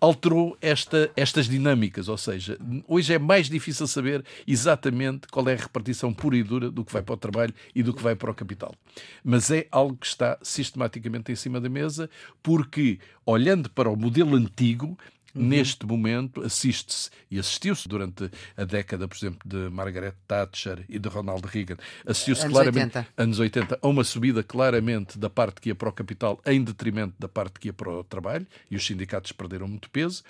alterou 0.00 0.56
esta, 0.60 1.10
estas 1.14 1.46
dinâmicas. 1.46 2.08
Ou 2.08 2.16
seja, 2.16 2.58
hoje 2.88 3.14
é 3.14 3.18
mais 3.18 3.48
difícil 3.48 3.86
saber 3.86 4.24
exatamente 4.46 5.28
qual 5.28 5.48
é 5.48 5.52
a 5.52 5.56
repartição 5.56 6.12
pura 6.12 6.36
e 6.36 6.42
dura 6.42 6.70
do 6.70 6.84
que 6.84 6.92
vai 6.92 7.02
para 7.02 7.14
o 7.14 7.18
trabalho 7.18 7.54
e 7.74 7.82
do 7.82 7.92
que 7.92 8.02
vai 8.02 8.16
para 8.16 8.30
o 8.30 8.34
capital. 8.34 8.74
Mas 9.22 9.50
é 9.50 9.66
algo 9.70 9.96
que 9.96 10.06
está 10.06 10.38
sistematicamente 10.42 11.30
em 11.30 11.36
cima 11.36 11.60
da 11.60 11.68
mesa, 11.68 12.08
porque, 12.42 12.98
olhando 13.26 13.68
para 13.70 13.90
o 13.90 13.96
modelo 13.96 14.36
antigo, 14.36 14.98
Neste 15.34 15.86
momento 15.86 16.42
assiste-se 16.42 17.10
e 17.30 17.38
assistiu-se 17.38 17.88
durante 17.88 18.30
a 18.56 18.64
década, 18.64 19.06
por 19.06 19.16
exemplo, 19.16 19.40
de 19.44 19.70
Margaret 19.70 20.14
Thatcher 20.26 20.84
e 20.88 20.98
de 20.98 21.08
Ronald 21.08 21.46
Reagan, 21.46 21.76
assistiu-se 22.06 22.48
claramente 22.48 22.98
80. 22.98 23.08
anos 23.16 23.38
80 23.38 23.78
a 23.80 23.88
uma 23.88 24.04
subida 24.04 24.42
claramente 24.42 25.18
da 25.18 25.30
parte 25.30 25.60
que 25.60 25.68
ia 25.68 25.74
para 25.74 25.88
o 25.88 25.92
capital 25.92 26.40
em 26.44 26.62
detrimento 26.62 27.14
da 27.18 27.28
parte 27.28 27.60
que 27.60 27.68
ia 27.68 27.72
para 27.72 27.90
o 27.90 28.04
trabalho 28.04 28.46
e 28.70 28.76
os 28.76 28.84
sindicatos 28.84 29.32
perderam 29.32 29.68
muito 29.68 29.88
peso. 29.90 30.22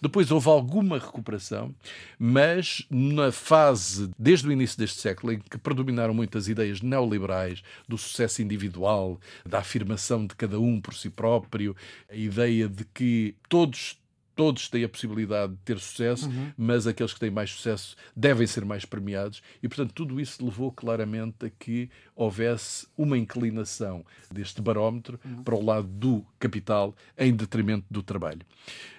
Depois 0.00 0.30
houve 0.30 0.48
alguma 0.48 0.98
recuperação, 0.98 1.74
mas 2.18 2.84
na 2.90 3.30
fase, 3.30 4.10
desde 4.18 4.48
o 4.48 4.52
início 4.52 4.78
deste 4.78 5.00
século, 5.00 5.32
em 5.32 5.38
que 5.38 5.58
predominaram 5.58 6.14
muitas 6.14 6.48
ideias 6.48 6.80
neoliberais 6.80 7.62
do 7.86 7.96
sucesso 7.96 8.42
individual, 8.42 9.20
da 9.46 9.58
afirmação 9.58 10.26
de 10.26 10.34
cada 10.34 10.58
um 10.58 10.80
por 10.80 10.94
si 10.94 11.10
próprio, 11.10 11.76
a 12.10 12.16
ideia 12.16 12.68
de 12.68 12.84
que 12.84 13.34
todos 13.48 13.98
todos 14.38 14.68
têm 14.68 14.84
a 14.84 14.88
possibilidade 14.88 15.54
de 15.54 15.58
ter 15.64 15.80
sucesso, 15.80 16.30
mas 16.56 16.86
aqueles 16.86 17.12
que 17.12 17.18
têm 17.18 17.28
mais 17.28 17.50
sucesso 17.50 17.96
devem 18.14 18.46
ser 18.46 18.64
mais 18.64 18.84
premiados, 18.84 19.42
e 19.60 19.66
portanto 19.66 19.92
tudo 19.92 20.20
isso 20.20 20.44
levou 20.44 20.70
claramente 20.70 21.46
a 21.46 21.50
que 21.50 21.90
houvesse 22.14 22.86
uma 22.96 23.18
inclinação 23.18 24.04
deste 24.30 24.62
barómetro 24.62 25.18
para 25.44 25.56
o 25.56 25.64
lado 25.64 25.88
do 25.88 26.24
capital 26.38 26.94
em 27.18 27.34
detrimento 27.34 27.84
do 27.90 28.00
trabalho. 28.00 28.42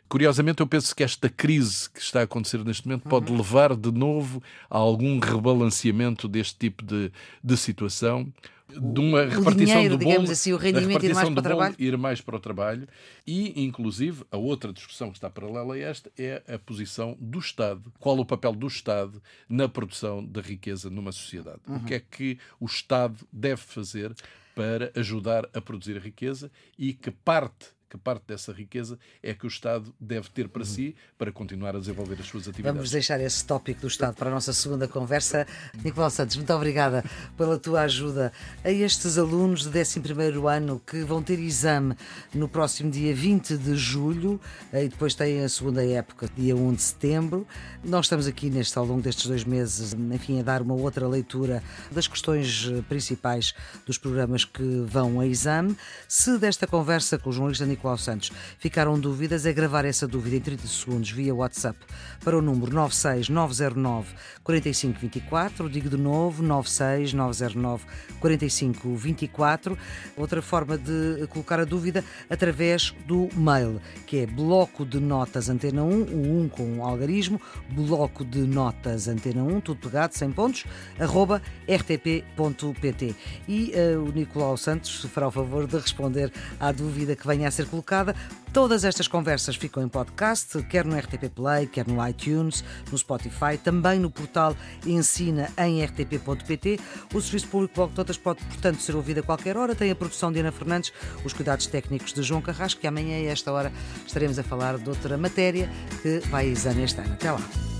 Curiosamente, 0.10 0.60
eu 0.60 0.68
penso 0.68 0.94
que 0.94 1.04
esta 1.04 1.30
crise 1.30 1.90
que 1.90 2.02
está 2.02 2.20
a 2.20 2.24
acontecer 2.24 2.62
neste 2.66 2.86
momento 2.86 3.08
pode 3.08 3.32
levar 3.32 3.78
de 3.78 3.94
novo 3.94 4.44
a 4.70 4.78
algum 4.78 5.20
rebalanceamento 5.20 6.28
deste 6.28 6.58
tipo 6.58 6.84
de, 6.84 7.14
de 7.42 7.56
situação. 7.56 8.28
De 8.70 9.00
uma 9.00 9.26
repartição 9.26 9.56
dinheiro, 9.56 9.98
do 9.98 10.04
bolo, 10.04 10.32
assim, 10.32 10.54
o 10.54 10.58
rendimento 10.58 11.04
ir 11.04 11.14
mais 11.16 11.30
para 11.30 11.40
o 11.40 11.42
trabalho. 11.42 11.76
ir 11.80 11.98
mais 11.98 12.22
para 12.22 12.36
o 12.36 12.40
trabalho 12.40 12.88
e, 13.26 13.64
inclusive, 13.64 14.24
a 14.32 14.38
outra 14.38 14.72
discussão 14.72 15.10
que 15.10 15.18
está 15.18 15.30
paralela 15.30 15.74
a 15.74 15.80
esta 15.80 16.12
é 16.18 16.44
a 16.48 16.60
posição 16.60 17.18
do 17.20 17.40
Estado. 17.40 17.92
Qual 18.00 18.18
o 18.20 18.26
papel 18.26 18.54
do 18.54 18.68
Estado 18.68 19.22
na 19.48 19.68
produção 19.68 20.24
da 20.24 20.42
riqueza 20.42 20.90
numa 20.90 21.12
sociedade? 21.12 21.60
O 21.68 21.84
que 21.84 21.96
é 21.96 22.00
que 22.00 22.38
o 22.60 22.66
Estado 22.66 23.16
deve 23.34 23.62
fazer 23.62 24.14
para 24.56 24.92
ajudar 24.96 25.50
a 25.54 25.62
produzir 25.62 25.98
a 25.98 26.00
riqueza 26.00 26.52
e 26.78 26.94
que 26.94 27.10
parte 27.10 27.68
que 27.90 27.98
parte 27.98 28.24
dessa 28.28 28.54
riqueza 28.54 29.00
é 29.24 29.34
que 29.34 29.46
o 29.46 29.48
Estado 29.48 29.94
deve 30.00 30.30
ter 30.30 30.48
para 30.48 30.64
si 30.64 30.96
para 31.18 31.32
continuar 31.32 31.76
a 31.76 31.80
desenvolver 31.80 32.18
as 32.20 32.28
suas 32.28 32.48
atividades. 32.48 32.76
Vamos 32.76 32.92
deixar 32.92 33.20
esse 33.20 33.44
tópico 33.44 33.82
do 33.82 33.88
Estado 33.88 34.16
para 34.16 34.30
a 34.30 34.34
nossa 34.34 34.54
segunda 34.54 34.88
conversa. 34.88 35.48
Nicolau 35.84 36.10
Santos, 36.10 36.36
muito 36.36 36.54
obrigada 36.54 37.04
pela 37.36 37.58
tua 37.58 37.82
ajuda 37.82 38.32
a 38.64 38.72
estes 38.72 39.18
alunos 39.18 39.66
de 39.66 39.80
11 39.80 40.00
ano 40.48 40.82
que 40.86 41.04
vão 41.04 41.24
ter 41.24 41.40
exame 41.40 41.96
no 42.34 42.48
próximo 42.48 42.92
dia 42.92 43.14
20 43.14 43.58
de 43.58 43.76
julho 43.76 44.40
eh, 44.72 44.86
e 44.86 44.90
depois 44.90 45.16
têm 45.16 45.44
a 45.44 45.50
segunda 45.50 45.84
época, 45.84 46.30
dia 46.38 46.56
1 46.56 46.74
de 46.74 46.82
setembro. 46.82 47.48
Nós 47.84 48.06
estamos 48.06 48.28
aqui 48.28 48.50
neste, 48.50 48.78
ao 48.78 48.86
longo 48.86 49.02
destes 49.02 49.26
dois 49.26 49.44
meses, 49.44 49.94
enfim, 49.94 50.40
a 50.40 50.44
dar 50.44 50.62
uma 50.62 50.76
outra 50.76 51.08
leitura 51.08 51.64
das 51.92 52.08
questões 52.08 52.70
eh, 52.72 52.84
principais 52.88 53.54
dos 53.86 53.98
programas 53.98 54.46
que 54.46 54.84
vão 54.86 55.20
a 55.20 55.26
exame. 55.26 55.76
Se 56.08 56.38
desta 56.38 56.68
conversa 56.68 57.18
com 57.18 57.30
o 57.30 57.34
jornalista 57.34 57.66
Nicolau 57.66 57.79
Santos 57.98 58.32
ficaram 58.58 59.00
dúvidas, 59.00 59.46
é 59.46 59.54
gravar 59.54 59.86
essa 59.86 60.08
dúvida 60.08 60.36
em 60.36 60.40
30 60.40 60.68
segundos 60.68 61.12
via 61.12 61.34
WhatsApp 61.34 61.80
para 62.24 62.38
o 62.38 62.42
número 62.42 62.74
96909 62.74 64.14
4524. 64.44 65.70
Digo 65.70 65.90
de 65.90 65.98
novo, 65.98 66.44
96909 66.44 67.86
4524. 68.20 69.78
Outra 70.18 70.42
forma 70.42 70.78
de 70.78 71.28
colocar 71.28 71.60
a 71.60 71.66
dúvida 71.66 72.04
através 72.30 72.94
do 73.06 73.30
mail, 73.36 73.82
que 74.06 74.20
é 74.20 74.26
bloco 74.26 74.86
de 74.86 75.00
notas 75.00 75.50
antena 75.50 75.84
1, 75.84 76.02
o 76.04 76.42
1 76.42 76.50
com 76.50 76.86
algarismo, 76.86 77.40
bloco 77.70 78.26
de 78.26 78.40
notas 78.40 79.08
antena 79.08 79.44
1, 79.44 79.62
tudo 79.62 79.80
pegado, 79.80 80.16
sem 80.16 80.32
pontos, 80.32 80.66
arroba 81.00 81.42
rtp.pt. 81.68 83.16
E 83.48 83.72
eh, 83.74 83.98
o 83.98 84.12
Nicolau 84.12 84.58
Santos 84.58 85.06
fará 85.06 85.28
o 85.28 85.32
favor 85.32 85.68
de 85.68 85.78
responder 85.78 86.32
à 86.60 86.72
dúvida 86.72 87.16
que 87.16 87.26
venha 87.26 87.48
a 87.48 87.52
ser 87.52 87.66
colocada. 87.70 88.16
Todas 88.52 88.84
estas 88.84 89.08
conversas 89.08 89.56
ficam 89.56 89.84
em 89.84 89.88
podcast, 89.88 90.62
quer 90.64 90.86
no 90.86 90.98
RTP 90.98 91.30
Play, 91.34 91.68
quer 91.68 91.88
no 91.88 92.06
iTunes, 92.08 92.64
no 92.92 92.98
Spotify, 92.98 93.58
também 93.64 94.00
no 94.00 94.10
portal 94.10 94.56
Ensina 94.86 95.50
em 95.58 95.84
rtp.pt. 95.84 96.80
O 97.14 97.22
Serviço 97.22 97.48
Público 97.48 97.76
Bloco 97.76 97.92
de 97.92 97.98
Notas 97.98 98.18
pode, 98.18 98.44
portanto, 98.46 98.82
ser 98.82 98.96
ouvido 98.96 99.20
a 99.20 99.24
qualquer 99.24 99.56
hora. 99.56 99.76
Tem 99.76 99.92
a 99.92 99.96
produção 99.96 100.32
de 100.32 100.40
Ana 100.40 100.52
Fernandes, 100.52 100.92
os 101.24 101.34
cuidados 101.34 101.68
técnicos 101.68 102.12
de 102.14 102.24
João 102.24 102.42
Carrasco, 102.42 102.82
que 102.82 102.88
amanhã, 102.88 103.18
a 103.18 103.32
esta 103.32 103.52
hora, 103.52 103.72
estaremos 104.06 104.40
a 104.40 104.44
falar 104.44 104.78
de 104.78 104.90
outra 104.90 105.18
matéria 105.18 105.70
que 106.02 106.20
vai 106.30 106.48
a 106.48 106.50
exame 106.50 106.84
este 106.84 107.00
ano. 107.02 107.14
Até 107.14 107.32
lá. 107.32 107.79